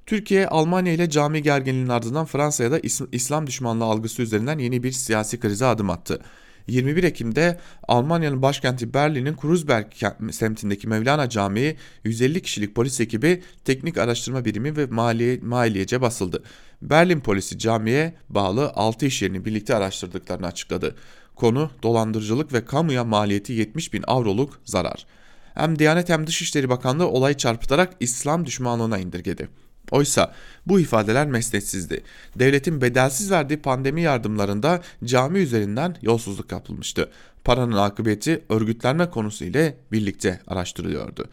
Türkiye, 0.05 0.47
Almanya 0.47 0.93
ile 0.93 1.09
cami 1.09 1.43
gerginliğinin 1.43 1.89
ardından 1.89 2.25
Fransa'ya 2.25 2.71
da 2.71 2.79
İslam 3.11 3.47
düşmanlığı 3.47 3.85
algısı 3.85 4.21
üzerinden 4.21 4.59
yeni 4.59 4.83
bir 4.83 4.91
siyasi 4.91 5.39
krize 5.39 5.65
adım 5.65 5.89
attı. 5.89 6.19
21 6.67 7.03
Ekim'de 7.03 7.59
Almanya'nın 7.87 8.41
başkenti 8.41 8.93
Berlin'in 8.93 9.35
Kreuzberg 9.35 9.85
semtindeki 10.31 10.87
Mevlana 10.87 11.29
Camii 11.29 11.77
150 12.03 12.41
kişilik 12.41 12.75
polis 12.75 12.99
ekibi 12.99 13.43
teknik 13.65 13.97
araştırma 13.97 14.45
birimi 14.45 14.77
ve 14.77 14.85
maliye, 14.85 15.39
maliyece 15.41 16.01
basıldı. 16.01 16.43
Berlin 16.81 17.19
polisi 17.19 17.59
camiye 17.59 18.13
bağlı 18.29 18.71
6 18.75 19.05
iş 19.05 19.21
yerini 19.21 19.45
birlikte 19.45 19.75
araştırdıklarını 19.75 20.47
açıkladı. 20.47 20.95
Konu 21.35 21.71
dolandırıcılık 21.83 22.53
ve 22.53 22.65
kamuya 22.65 23.03
maliyeti 23.03 23.53
70 23.53 23.93
bin 23.93 24.03
avroluk 24.07 24.61
zarar. 24.65 25.05
Hem 25.53 25.79
Diyanet 25.79 26.09
hem 26.09 26.27
Dışişleri 26.27 26.69
Bakanlığı 26.69 27.07
olayı 27.07 27.37
çarpıtarak 27.37 27.93
İslam 27.99 28.45
düşmanlığına 28.45 28.97
indirgedi. 28.97 29.49
Oysa 29.91 30.33
bu 30.65 30.79
ifadeler 30.79 31.27
mesnetsizdi. 31.27 32.03
Devletin 32.35 32.81
bedelsiz 32.81 33.31
verdiği 33.31 33.57
pandemi 33.57 34.01
yardımlarında 34.01 34.81
cami 35.03 35.39
üzerinden 35.39 35.95
yolsuzluk 36.01 36.51
yapılmıştı. 36.51 37.09
Paranın 37.43 37.77
akıbeti 37.77 38.43
örgütlenme 38.49 39.09
konusu 39.09 39.45
ile 39.45 39.77
birlikte 39.91 40.39
araştırılıyordu. 40.47 41.25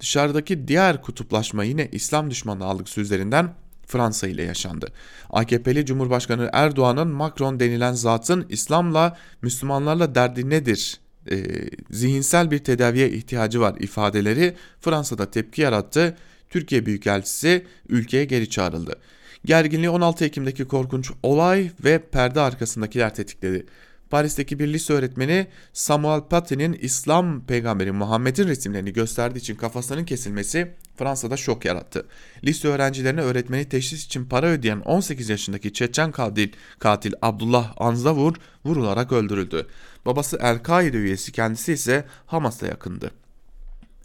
Dışarıdaki 0.00 0.68
diğer 0.68 1.02
kutuplaşma 1.02 1.64
yine 1.64 1.88
İslam 1.92 2.30
düşmanı 2.30 2.64
algısı 2.64 3.00
üzerinden 3.00 3.54
Fransa 3.86 4.28
ile 4.28 4.42
yaşandı. 4.42 4.86
AKP'li 5.30 5.86
Cumhurbaşkanı 5.86 6.50
Erdoğan'ın 6.52 7.08
Macron 7.08 7.60
denilen 7.60 7.92
zatın 7.92 8.46
İslam'la 8.48 9.16
Müslümanlarla 9.42 10.14
derdi 10.14 10.50
nedir 10.50 11.00
e, 11.30 11.44
zihinsel 11.90 12.50
bir 12.50 12.58
tedaviye 12.58 13.10
ihtiyacı 13.10 13.60
var 13.60 13.76
ifadeleri 13.80 14.54
Fransa'da 14.80 15.30
tepki 15.30 15.62
yarattı. 15.62 16.16
Türkiye 16.50 16.86
Büyükelçisi 16.86 17.66
ülkeye 17.88 18.24
geri 18.24 18.50
çağrıldı. 18.50 18.96
Gerginliği 19.44 19.90
16 19.90 20.24
Ekim'deki 20.24 20.64
korkunç 20.64 21.10
olay 21.22 21.70
ve 21.84 21.98
perde 21.98 22.40
arkasındakiler 22.40 23.14
tetikledi. 23.14 23.66
Paris'teki 24.10 24.58
bir 24.58 24.72
lise 24.72 24.92
öğretmeni 24.92 25.46
Samuel 25.72 26.20
Paty'nin 26.20 26.72
İslam 26.72 27.46
peygamberi 27.46 27.92
Muhammed'in 27.92 28.48
resimlerini 28.48 28.92
gösterdiği 28.92 29.38
için 29.38 29.54
kafasının 29.54 30.04
kesilmesi 30.04 30.74
Fransa'da 30.96 31.36
şok 31.36 31.64
yarattı. 31.64 32.06
Lise 32.44 32.68
öğrencilerine 32.68 33.20
öğretmeni 33.20 33.68
teşhis 33.68 34.06
için 34.06 34.24
para 34.24 34.46
ödeyen 34.46 34.80
18 34.80 35.28
yaşındaki 35.28 35.72
Çeçen 35.72 36.12
katil, 36.12 36.52
katil 36.78 37.12
Abdullah 37.22 37.74
Anzavur 37.76 38.34
vurularak 38.64 39.12
öldürüldü. 39.12 39.66
Babası 40.06 40.38
El-Kaide 40.40 40.96
üyesi 40.96 41.32
kendisi 41.32 41.72
ise 41.72 42.04
Hamas'a 42.26 42.66
yakındı. 42.66 43.10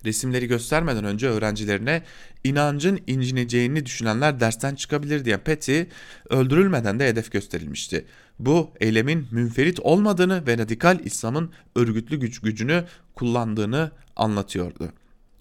Resimleri 0.05 0.47
göstermeden 0.47 1.03
önce 1.03 1.27
öğrencilerine 1.27 2.03
inancın 2.43 2.99
incineceğini 3.07 3.85
düşünenler 3.85 4.39
dersten 4.39 4.75
çıkabilir 4.75 5.25
diye 5.25 5.37
Petty 5.37 5.81
öldürülmeden 6.29 6.99
de 6.99 7.07
hedef 7.07 7.31
gösterilmişti. 7.31 8.05
Bu 8.39 8.71
eylemin 8.79 9.27
münferit 9.31 9.79
olmadığını 9.79 10.47
ve 10.47 10.57
radikal 10.57 10.99
İslam'ın 10.99 11.51
örgütlü 11.75 12.19
güç 12.19 12.39
gücünü 12.39 12.83
kullandığını 13.15 13.91
anlatıyordu. 14.15 14.91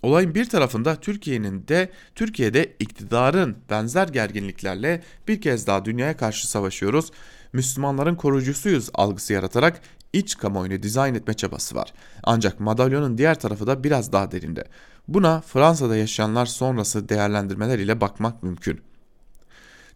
Olayın 0.03 0.35
bir 0.35 0.49
tarafında 0.49 0.97
Türkiye'nin 0.97 1.68
de 1.68 1.91
Türkiye'de 2.14 2.72
iktidarın 2.81 3.57
benzer 3.70 4.09
gerginliklerle 4.09 5.03
bir 5.29 5.41
kez 5.41 5.66
daha 5.66 5.85
dünyaya 5.85 6.16
karşı 6.16 6.51
savaşıyoruz. 6.51 7.11
Müslümanların 7.53 8.14
koruyucusuyuz 8.14 8.91
algısı 8.95 9.33
yaratarak 9.33 9.81
iç 10.15 10.39
kamuoyunu 10.39 10.83
dizayn 10.83 11.15
etme 11.15 11.35
çabası 11.35 11.75
var. 11.75 11.93
Ancak 12.23 12.61
madalyonun 12.61 13.19
diğer 13.19 13.39
tarafı 13.39 13.67
da 13.67 13.85
biraz 13.85 14.12
daha 14.12 14.31
derinde. 14.33 14.65
Buna 15.09 15.41
Fransa'da 15.41 15.97
yaşayanlar 15.97 16.47
sonrası 16.47 17.09
değerlendirmeler 17.09 17.79
ile 17.79 18.01
bakmak 18.01 18.43
mümkün. 18.43 18.81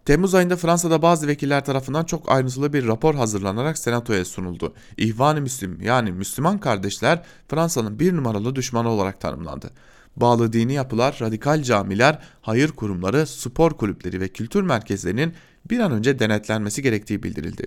Temmuz 0.04 0.34
ayında 0.34 0.56
Fransa'da 0.56 1.02
bazı 1.02 1.28
vekiller 1.28 1.64
tarafından 1.64 2.04
çok 2.04 2.30
ayrıntılı 2.32 2.72
bir 2.72 2.86
rapor 2.86 3.14
hazırlanarak 3.14 3.78
senatoya 3.78 4.24
sunuldu. 4.24 4.74
İhvan-ı 4.96 5.40
Müslim 5.40 5.80
yani 5.82 6.12
Müslüman 6.12 6.58
kardeşler 6.58 7.22
Fransa'nın 7.48 7.98
bir 7.98 8.16
numaralı 8.16 8.56
düşmanı 8.56 8.88
olarak 8.88 9.20
tanımlandı. 9.20 9.70
Bağlı 10.16 10.52
dini 10.52 10.72
yapılar, 10.72 11.18
radikal 11.20 11.62
camiler, 11.62 12.18
hayır 12.42 12.68
kurumları, 12.68 13.26
spor 13.26 13.70
kulüpleri 13.70 14.20
ve 14.20 14.28
kültür 14.28 14.62
merkezlerinin 14.62 15.34
bir 15.70 15.78
an 15.78 15.92
önce 15.92 16.18
denetlenmesi 16.18 16.82
gerektiği 16.82 17.22
bildirildi. 17.22 17.66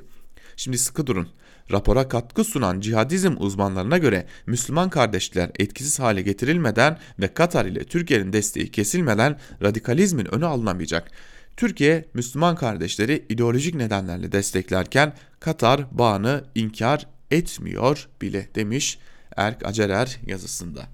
Şimdi 0.56 0.78
sıkı 0.78 1.08
durun. 1.08 1.28
Rapora 1.72 2.08
katkı 2.08 2.44
sunan 2.44 2.80
cihadizm 2.80 3.36
uzmanlarına 3.38 3.98
göre 3.98 4.26
Müslüman 4.46 4.90
kardeşler 4.90 5.52
etkisiz 5.60 6.00
hale 6.00 6.22
getirilmeden 6.22 6.98
ve 7.20 7.34
Katar 7.34 7.66
ile 7.66 7.84
Türkiye'nin 7.84 8.34
desteği 8.34 8.72
kesilmeden 8.72 9.40
radikalizmin 9.62 10.26
önü 10.26 10.46
alınamayacak. 10.46 11.12
Türkiye 11.58 12.06
Müslüman 12.14 12.56
kardeşleri 12.56 13.26
ideolojik 13.30 13.76
nedenlerle 13.76 14.32
desteklerken 14.32 15.14
Katar 15.40 15.86
bağını 15.92 16.44
inkar 16.56 17.08
etmiyor 17.32 18.10
bile 18.22 18.50
demiş 18.56 19.00
Erk 19.36 19.66
Acerer 19.66 20.20
yazısında. 20.26 20.88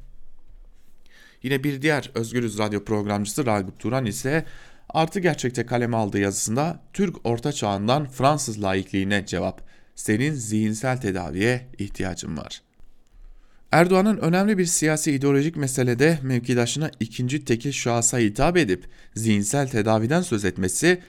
Yine 1.44 1.64
bir 1.64 1.82
diğer 1.82 2.12
Özgürüz 2.16 2.58
Radyo 2.60 2.84
programcısı 2.86 3.46
Ragıp 3.46 3.80
Turan 3.80 4.06
ise 4.06 4.46
artı 4.90 5.20
gerçekte 5.20 5.66
kaleme 5.66 5.98
aldığı 5.98 6.20
yazısında 6.20 6.80
Türk 6.94 7.16
Orta 7.24 7.52
Çağ'ından 7.52 8.06
Fransız 8.06 8.64
laikliğine 8.64 9.26
cevap 9.26 9.67
senin 9.98 10.34
zihinsel 10.34 10.98
tedaviye 10.98 11.68
ihtiyacın 11.78 12.38
var. 12.38 12.62
Erdoğan'ın 13.72 14.18
önemli 14.18 14.58
bir 14.58 14.66
siyasi 14.66 15.12
ideolojik 15.12 15.56
meselede 15.56 16.20
mevkidaşına 16.24 16.92
ikinci 17.00 17.46
tekil 17.46 17.72
şahsa 17.72 18.20
hitap 18.20 18.58
edip 18.58 18.86
zihinsel 19.16 19.68
tedaviden 19.68 20.22
söz 20.22 20.46
etmesi 20.46 21.02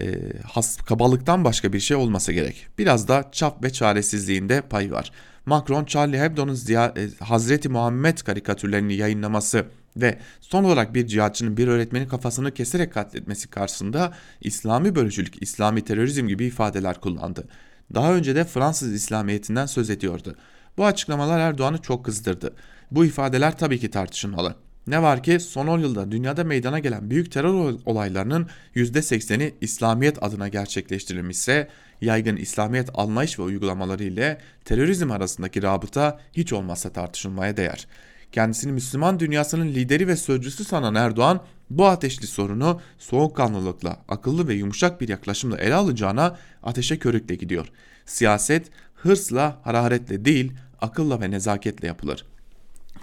e, 0.00 0.18
has, 0.44 0.76
kabalıktan 0.76 1.44
başka 1.44 1.72
bir 1.72 1.80
şey 1.80 1.96
olmasa 1.96 2.32
gerek. 2.32 2.66
Biraz 2.78 3.08
da 3.08 3.28
çap 3.32 3.64
ve 3.64 3.70
çaresizliğinde 3.72 4.60
pay 4.60 4.92
var. 4.92 5.12
Macron, 5.46 5.84
Charlie 5.84 6.20
Hebdo'nun 6.20 6.58
e, 6.70 7.08
Hazreti 7.20 7.68
Muhammed 7.68 8.18
karikatürlerini 8.18 8.94
yayınlaması 8.94 9.66
ve 9.96 10.18
son 10.40 10.64
olarak 10.64 10.94
bir 10.94 11.06
cihatçının 11.06 11.56
bir 11.56 11.68
öğretmenin 11.68 12.08
kafasını 12.08 12.54
keserek 12.54 12.92
katletmesi 12.92 13.50
karşısında 13.50 14.12
İslami 14.40 14.94
bölücülük, 14.94 15.42
İslami 15.42 15.84
terörizm 15.84 16.28
gibi 16.28 16.44
ifadeler 16.44 17.00
kullandı. 17.00 17.48
Daha 17.94 18.14
önce 18.14 18.36
de 18.36 18.44
Fransız 18.44 18.92
İslamiyetinden 18.92 19.66
söz 19.66 19.90
ediyordu. 19.90 20.36
Bu 20.76 20.86
açıklamalar 20.86 21.40
Erdoğan'ı 21.40 21.78
çok 21.78 22.04
kızdırdı. 22.04 22.54
Bu 22.90 23.04
ifadeler 23.04 23.58
tabii 23.58 23.78
ki 23.78 23.90
tartışılmalı. 23.90 24.54
Ne 24.86 25.02
var 25.02 25.22
ki 25.22 25.40
son 25.40 25.66
10 25.66 25.78
yılda 25.78 26.12
dünyada 26.12 26.44
meydana 26.44 26.78
gelen 26.78 27.10
büyük 27.10 27.32
terör 27.32 27.74
olaylarının 27.86 28.48
%80'i 28.74 29.54
İslamiyet 29.60 30.22
adına 30.22 30.48
gerçekleştirilmişse 30.48 31.68
yaygın 32.00 32.36
İslamiyet 32.36 32.88
anlayış 32.94 33.38
ve 33.38 33.42
uygulamaları 33.42 34.04
ile 34.04 34.38
terörizm 34.64 35.10
arasındaki 35.10 35.62
rabıta 35.62 36.20
hiç 36.32 36.52
olmazsa 36.52 36.90
tartışılmaya 36.90 37.56
değer. 37.56 37.86
Kendisini 38.32 38.72
Müslüman 38.72 39.20
dünyasının 39.20 39.66
lideri 39.66 40.08
ve 40.08 40.16
sözcüsü 40.16 40.64
sanan 40.64 40.94
Erdoğan 40.94 41.40
bu 41.78 41.86
ateşli 41.86 42.26
sorunu 42.26 42.80
soğukkanlılıkla, 42.98 44.00
akıllı 44.08 44.48
ve 44.48 44.54
yumuşak 44.54 45.00
bir 45.00 45.08
yaklaşımla 45.08 45.58
ele 45.58 45.74
alacağına 45.74 46.36
ateşe 46.62 46.98
körükle 46.98 47.34
gidiyor. 47.34 47.66
Siyaset 48.06 48.70
hırsla, 48.94 49.60
hararetle 49.64 50.24
değil, 50.24 50.52
akılla 50.80 51.20
ve 51.20 51.30
nezaketle 51.30 51.86
yapılır. 51.86 52.24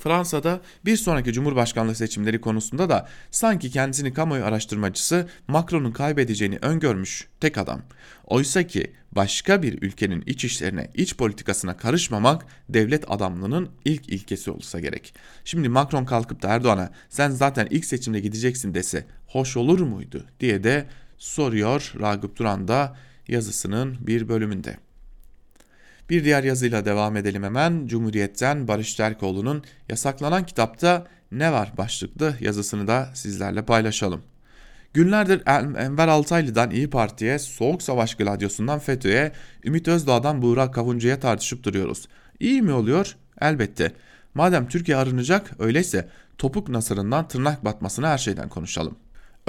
Fransa'da 0.01 0.61
bir 0.85 0.97
sonraki 0.97 1.33
Cumhurbaşkanlığı 1.33 1.95
seçimleri 1.95 2.41
konusunda 2.41 2.89
da 2.89 3.07
sanki 3.31 3.71
kendisini 3.71 4.13
kamuoyu 4.13 4.45
araştırmacısı 4.45 5.27
Macron'un 5.47 5.91
kaybedeceğini 5.91 6.57
öngörmüş 6.61 7.27
tek 7.39 7.57
adam. 7.57 7.81
Oysa 8.25 8.63
ki 8.63 8.91
başka 9.11 9.63
bir 9.63 9.81
ülkenin 9.81 10.23
iç 10.25 10.45
işlerine, 10.45 10.91
iç 10.95 11.17
politikasına 11.17 11.77
karışmamak 11.77 12.45
devlet 12.69 13.11
adamlığının 13.11 13.69
ilk 13.85 14.09
ilkesi 14.09 14.51
olsa 14.51 14.79
gerek. 14.79 15.13
Şimdi 15.45 15.69
Macron 15.69 16.05
kalkıp 16.05 16.41
da 16.41 16.47
Erdoğan'a 16.47 16.91
sen 17.09 17.29
zaten 17.29 17.67
ilk 17.69 17.85
seçimde 17.85 18.19
gideceksin 18.19 18.73
dese 18.73 19.05
hoş 19.27 19.57
olur 19.57 19.79
muydu 19.79 20.25
diye 20.39 20.63
de 20.63 20.85
soruyor 21.17 21.93
Ragıp 22.01 22.37
Duran 22.37 22.67
da 22.67 22.97
yazısının 23.27 23.97
bir 24.07 24.29
bölümünde. 24.29 24.77
Bir 26.11 26.23
diğer 26.23 26.43
yazıyla 26.43 26.85
devam 26.85 27.17
edelim 27.17 27.43
hemen. 27.43 27.87
Cumhuriyet'ten 27.87 28.67
Barış 28.67 28.95
Terkoğlu'nun 28.95 29.63
yasaklanan 29.89 30.45
kitapta 30.45 31.07
ne 31.31 31.51
var 31.51 31.73
başlıklı 31.77 32.35
yazısını 32.39 32.87
da 32.87 33.09
sizlerle 33.13 33.65
paylaşalım. 33.65 34.21
Günlerdir 34.93 35.41
Enver 35.77 36.07
Altaylı'dan 36.07 36.71
İyi 36.71 36.89
Parti'ye, 36.89 37.39
Soğuk 37.39 37.81
Savaş 37.81 38.15
Gladyosu'ndan 38.15 38.79
FETÖ'ye, 38.79 39.31
Ümit 39.65 39.87
Özdağ'dan 39.87 40.41
Buğra 40.41 40.71
Kavuncu'ya 40.71 41.19
tartışıp 41.19 41.63
duruyoruz. 41.63 42.07
İyi 42.39 42.61
mi 42.61 42.73
oluyor? 42.73 43.15
Elbette. 43.41 43.91
Madem 44.33 44.67
Türkiye 44.67 44.97
arınacak, 44.97 45.51
öyleyse 45.59 46.09
topuk 46.37 46.69
nasırından 46.69 47.27
tırnak 47.27 47.65
batmasına 47.65 48.09
her 48.09 48.17
şeyden 48.17 48.49
konuşalım. 48.49 48.95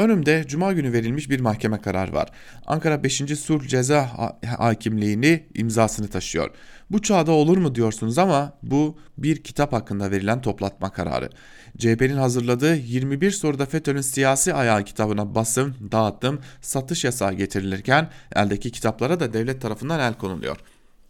Önümde 0.03 0.44
cuma 0.46 0.72
günü 0.72 0.92
verilmiş 0.92 1.30
bir 1.30 1.40
mahkeme 1.40 1.80
kararı 1.80 2.12
var. 2.12 2.28
Ankara 2.66 3.05
5. 3.05 3.38
Sulh 3.38 3.68
Ceza 3.68 4.11
Hakimliğini 4.59 5.46
imzasını 5.55 6.09
taşıyor. 6.09 6.50
Bu 6.90 7.03
çağda 7.03 7.32
olur 7.32 7.57
mu 7.57 7.74
diyorsunuz 7.74 8.18
ama 8.18 8.53
bu 8.62 8.98
bir 9.18 9.36
kitap 9.36 9.72
hakkında 9.72 10.11
verilen 10.11 10.40
toplatma 10.40 10.92
kararı. 10.92 11.30
CHP'nin 11.78 12.16
hazırladığı 12.16 12.76
21 12.76 13.30
soruda 13.30 13.66
FETÖ'nün 13.66 14.00
siyasi 14.00 14.55
ayağı 14.55 14.84
kitabına 14.84 15.34
basım, 15.34 15.74
dağıtım, 15.92 16.40
satış 16.61 17.05
yasağı 17.05 17.32
getirilirken 17.32 18.11
eldeki 18.36 18.70
kitaplara 18.70 19.20
da 19.20 19.32
devlet 19.32 19.61
tarafından 19.61 20.00
el 20.00 20.14
konuluyor. 20.14 20.57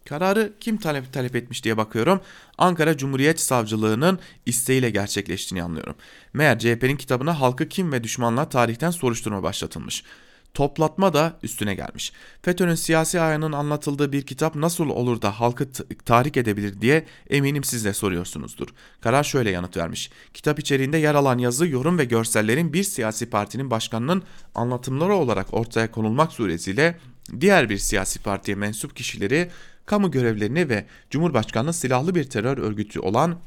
Kararı 0.05 0.53
kim 0.59 0.77
talep, 0.77 1.13
talep 1.13 1.35
etmiş 1.35 1.63
diye 1.63 1.77
bakıyorum. 1.77 2.21
Ankara 2.57 2.97
Cumhuriyet 2.97 3.39
Savcılığı'nın 3.39 4.19
isteğiyle 4.45 4.89
gerçekleştiğini 4.89 5.63
anlıyorum. 5.63 5.95
Meğer 6.33 6.59
CHP'nin 6.59 6.97
kitabına 6.97 7.39
halkı 7.39 7.69
kim 7.69 7.91
ve 7.91 8.03
düşmanla 8.03 8.49
tarihten 8.49 8.91
soruşturma 8.91 9.43
başlatılmış. 9.43 10.03
Toplatma 10.53 11.13
da 11.13 11.39
üstüne 11.43 11.75
gelmiş. 11.75 12.13
FETÖ'nün 12.41 12.75
siyasi 12.75 13.21
ayağının 13.21 13.51
anlatıldığı 13.51 14.11
bir 14.11 14.21
kitap 14.21 14.55
nasıl 14.55 14.89
olur 14.89 15.21
da 15.21 15.39
halkı 15.39 15.71
tahrik 16.05 16.37
edebilir 16.37 16.81
diye 16.81 17.05
eminim 17.29 17.63
siz 17.63 17.85
de 17.85 17.93
soruyorsunuzdur. 17.93 18.67
Karar 19.01 19.23
şöyle 19.23 19.49
yanıt 19.49 19.77
vermiş. 19.77 20.11
Kitap 20.33 20.59
içeriğinde 20.59 20.97
yer 20.97 21.15
alan 21.15 21.37
yazı, 21.37 21.67
yorum 21.67 21.97
ve 21.97 22.05
görsellerin 22.05 22.73
bir 22.73 22.83
siyasi 22.83 23.29
partinin 23.29 23.71
başkanının 23.71 24.23
anlatımları 24.55 25.13
olarak 25.13 25.53
ortaya 25.53 25.91
konulmak 25.91 26.31
suretiyle 26.31 26.99
diğer 27.39 27.69
bir 27.69 27.77
siyasi 27.77 28.19
partiye 28.19 28.55
mensup 28.55 28.95
kişileri 28.95 29.49
kamu 29.85 30.11
görevlerini 30.11 30.69
ve 30.69 30.85
Cumhurbaşkanlığı 31.09 31.73
silahlı 31.73 32.15
bir 32.15 32.23
terör 32.23 32.57
örgütü 32.57 32.99
olan 32.99 33.39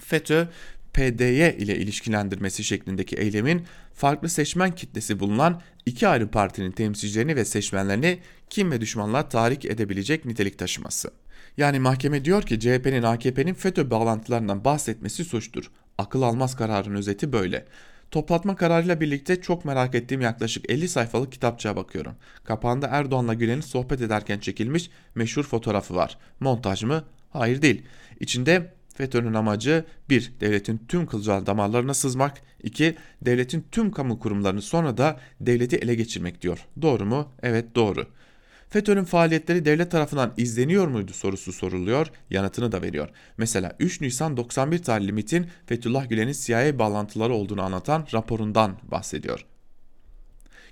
FETÖ 0.00 0.48
PDY 0.92 1.48
ile 1.48 1.78
ilişkilendirmesi 1.78 2.64
şeklindeki 2.64 3.16
eylemin 3.16 3.62
farklı 3.94 4.28
seçmen 4.28 4.74
kitlesi 4.74 5.20
bulunan 5.20 5.62
iki 5.86 6.08
ayrı 6.08 6.28
partinin 6.28 6.70
temsilcilerini 6.70 7.36
ve 7.36 7.44
seçmenlerini 7.44 8.18
kim 8.50 8.70
ve 8.70 8.80
düşmanlığa 8.80 9.28
tahrik 9.28 9.64
edebilecek 9.64 10.24
nitelik 10.24 10.58
taşıması. 10.58 11.10
Yani 11.56 11.78
mahkeme 11.78 12.24
diyor 12.24 12.42
ki 12.42 12.60
CHP'nin 12.60 13.02
AKP'nin 13.02 13.54
FETÖ 13.54 13.90
bağlantılarından 13.90 14.64
bahsetmesi 14.64 15.24
suçtur. 15.24 15.70
Akıl 15.98 16.22
almaz 16.22 16.56
kararın 16.56 16.94
özeti 16.94 17.32
böyle. 17.32 17.66
Toplatma 18.10 18.56
kararıyla 18.56 19.00
birlikte 19.00 19.40
çok 19.40 19.64
merak 19.64 19.94
ettiğim 19.94 20.20
yaklaşık 20.20 20.70
50 20.70 20.88
sayfalık 20.88 21.32
kitapçığa 21.32 21.76
bakıyorum. 21.76 22.14
Kapağında 22.44 22.86
Erdoğan'la 22.86 23.34
Gülen'in 23.34 23.60
sohbet 23.60 24.00
ederken 24.00 24.38
çekilmiş 24.38 24.90
meşhur 25.14 25.42
fotoğrafı 25.42 25.94
var. 25.94 26.18
Montaj 26.40 26.82
mı? 26.82 27.04
Hayır 27.30 27.62
değil. 27.62 27.82
İçinde 28.20 28.72
FETÖ'nün 28.94 29.34
amacı 29.34 29.84
1. 30.10 30.32
Devletin 30.40 30.80
tüm 30.88 31.06
kılcal 31.06 31.46
damarlarına 31.46 31.94
sızmak 31.94 32.42
2. 32.62 32.96
Devletin 33.22 33.66
tüm 33.72 33.90
kamu 33.90 34.18
kurumlarını 34.18 34.62
sonra 34.62 34.96
da 34.96 35.20
devleti 35.40 35.76
ele 35.76 35.94
geçirmek 35.94 36.42
diyor. 36.42 36.66
Doğru 36.82 37.06
mu? 37.06 37.28
Evet 37.42 37.74
doğru. 37.74 38.06
FETÖ'nün 38.68 39.04
faaliyetleri 39.04 39.64
devlet 39.64 39.90
tarafından 39.90 40.32
izleniyor 40.36 40.88
muydu 40.88 41.12
sorusu 41.12 41.52
soruluyor, 41.52 42.06
yanıtını 42.30 42.72
da 42.72 42.82
veriyor. 42.82 43.08
Mesela 43.36 43.76
3 43.80 44.00
Nisan 44.00 44.36
91 44.36 44.82
tarihli 44.82 45.12
MIT'in 45.12 45.46
Fethullah 45.66 46.08
Gülen'in 46.08 46.32
CIA 46.32 46.78
bağlantıları 46.78 47.34
olduğunu 47.34 47.62
anlatan 47.62 48.06
raporundan 48.14 48.78
bahsediyor. 48.82 49.44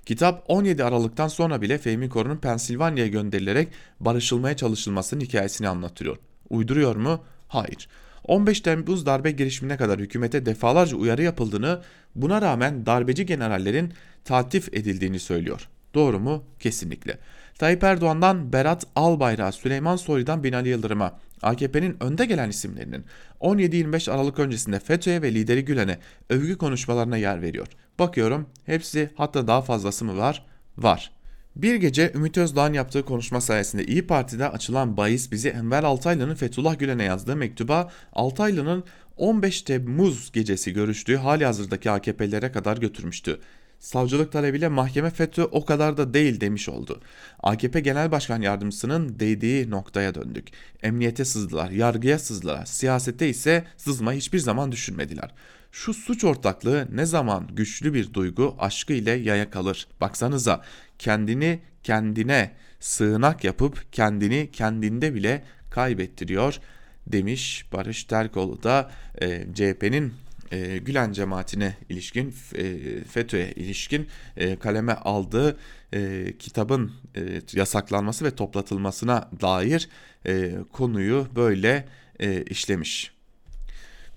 Kitap 0.05 0.43
17 0.47 0.83
Aralık'tan 0.83 1.27
sonra 1.27 1.61
bile 1.61 1.77
Fehmi 1.77 2.09
Korun'un 2.09 2.37
Pensilvanya'ya 2.37 3.07
gönderilerek 3.07 3.67
barışılmaya 3.99 4.55
çalışılmasının 4.55 5.21
hikayesini 5.21 5.67
anlatıyor. 5.67 6.17
Uyduruyor 6.49 6.95
mu? 6.95 7.23
Hayır. 7.47 7.87
15 8.23 8.61
Temmuz 8.61 9.05
darbe 9.05 9.31
girişimine 9.31 9.77
kadar 9.77 9.99
hükümete 9.99 10.45
defalarca 10.45 10.97
uyarı 10.97 11.23
yapıldığını, 11.23 11.81
buna 12.15 12.41
rağmen 12.41 12.85
darbeci 12.85 13.25
generallerin 13.25 13.93
tatif 14.23 14.73
edildiğini 14.73 15.19
söylüyor. 15.19 15.69
Doğru 15.93 16.19
mu? 16.19 16.43
Kesinlikle. 16.59 17.17
Tayyip 17.59 17.83
Erdoğan'dan 17.83 18.53
Berat 18.53 18.87
Albayrak'a, 18.95 19.51
Süleyman 19.51 19.95
Soylu'dan 19.95 20.43
Binali 20.43 20.69
Yıldırım'a, 20.69 21.19
AKP'nin 21.41 21.97
önde 22.03 22.25
gelen 22.25 22.49
isimlerinin 22.49 23.05
17-25 23.41 24.11
Aralık 24.11 24.39
öncesinde 24.39 24.79
FETÖ'ye 24.79 25.21
ve 25.21 25.33
lideri 25.33 25.65
Gülen'e 25.65 25.99
övgü 26.29 26.57
konuşmalarına 26.57 27.17
yer 27.17 27.41
veriyor. 27.41 27.67
Bakıyorum 27.99 28.49
hepsi 28.65 29.09
hatta 29.15 29.47
daha 29.47 29.61
fazlası 29.61 30.05
mı 30.05 30.17
var? 30.17 30.45
Var. 30.77 31.11
Bir 31.55 31.75
gece 31.75 32.11
Ümit 32.15 32.37
Özdağ'ın 32.37 32.73
yaptığı 32.73 33.05
konuşma 33.05 33.41
sayesinde 33.41 33.85
İyi 33.85 34.07
Parti'de 34.07 34.49
açılan 34.49 34.97
bahis 34.97 35.31
bizi 35.31 35.49
Enver 35.49 35.83
Altaylı'nın 35.83 36.35
Fethullah 36.35 36.79
Gülen'e 36.79 37.03
yazdığı 37.03 37.35
mektuba 37.35 37.91
Altaylı'nın 38.13 38.83
15 39.17 39.61
Temmuz 39.61 40.31
gecesi 40.31 40.73
görüştüğü 40.73 41.15
hali 41.15 41.45
hazırdaki 41.45 41.91
AKP'lere 41.91 42.51
kadar 42.51 42.77
götürmüştü. 42.77 43.39
Savcılık 43.85 44.31
talebiyle 44.31 44.67
mahkeme 44.67 45.09
FETÖ 45.09 45.43
o 45.43 45.65
kadar 45.65 45.97
da 45.97 46.13
değil 46.13 46.41
demiş 46.41 46.69
oldu. 46.69 47.01
AKP 47.43 47.79
Genel 47.79 48.11
Başkan 48.11 48.41
Yardımcısının 48.41 49.19
değdiği 49.19 49.69
noktaya 49.69 50.15
döndük. 50.15 50.47
Emniyete 50.83 51.25
sızdılar, 51.25 51.69
yargıya 51.71 52.19
sızdılar, 52.19 52.65
siyasette 52.65 53.29
ise 53.29 53.65
sızma 53.77 54.13
hiçbir 54.13 54.39
zaman 54.39 54.71
düşünmediler. 54.71 55.31
Şu 55.71 55.93
suç 55.93 56.23
ortaklığı 56.23 56.87
ne 56.91 57.05
zaman 57.05 57.47
güçlü 57.53 57.93
bir 57.93 58.13
duygu 58.13 58.55
aşkı 58.59 58.93
ile 58.93 59.11
yaya 59.11 59.49
kalır. 59.49 59.87
Baksanıza 60.01 60.61
kendini 60.99 61.59
kendine 61.83 62.51
sığınak 62.79 63.43
yapıp 63.43 63.93
kendini 63.93 64.49
kendinde 64.51 65.15
bile 65.15 65.43
kaybettiriyor 65.69 66.59
demiş 67.07 67.65
Barış 67.73 68.03
Terkoğlu 68.03 68.63
da 68.63 68.91
e, 69.21 69.45
CHP'nin 69.53 70.13
e, 70.51 70.77
Gülen 70.77 71.11
cemaatine 71.11 71.77
ilişkin 71.89 72.35
e, 72.55 72.77
FETÖ'ye 73.03 73.51
ilişkin 73.51 74.07
e, 74.37 74.59
kaleme 74.59 74.93
aldığı 74.93 75.57
e, 75.93 76.33
kitabın 76.39 76.91
e, 77.15 77.41
yasaklanması 77.53 78.25
ve 78.25 78.35
toplatılmasına 78.35 79.29
dair 79.41 79.89
e, 80.27 80.55
konuyu 80.71 81.27
böyle 81.35 81.87
e, 82.19 82.43
işlemiş. 82.43 83.15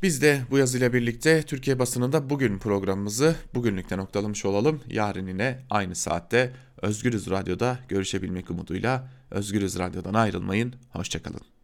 Biz 0.03 0.23
de 0.23 0.41
bu 0.51 0.59
yazıyla 0.59 0.93
birlikte 0.93 1.43
Türkiye 1.43 1.79
basınında 1.79 2.31
bugün 2.31 2.59
programımızı 2.59 3.37
bugünlükte 3.55 3.97
noktalamış 3.97 4.45
olalım. 4.45 4.81
Yarın 4.91 5.27
yine 5.27 5.59
aynı 5.71 5.95
saatte 5.95 6.53
Özgürüz 6.83 7.31
Radyo'da 7.31 7.79
görüşebilmek 7.89 8.51
umuduyla 8.51 9.09
Özgürüz 9.31 9.79
Radyo'dan 9.79 10.15
ayrılmayın. 10.15 10.75
Hoşçakalın. 10.93 11.49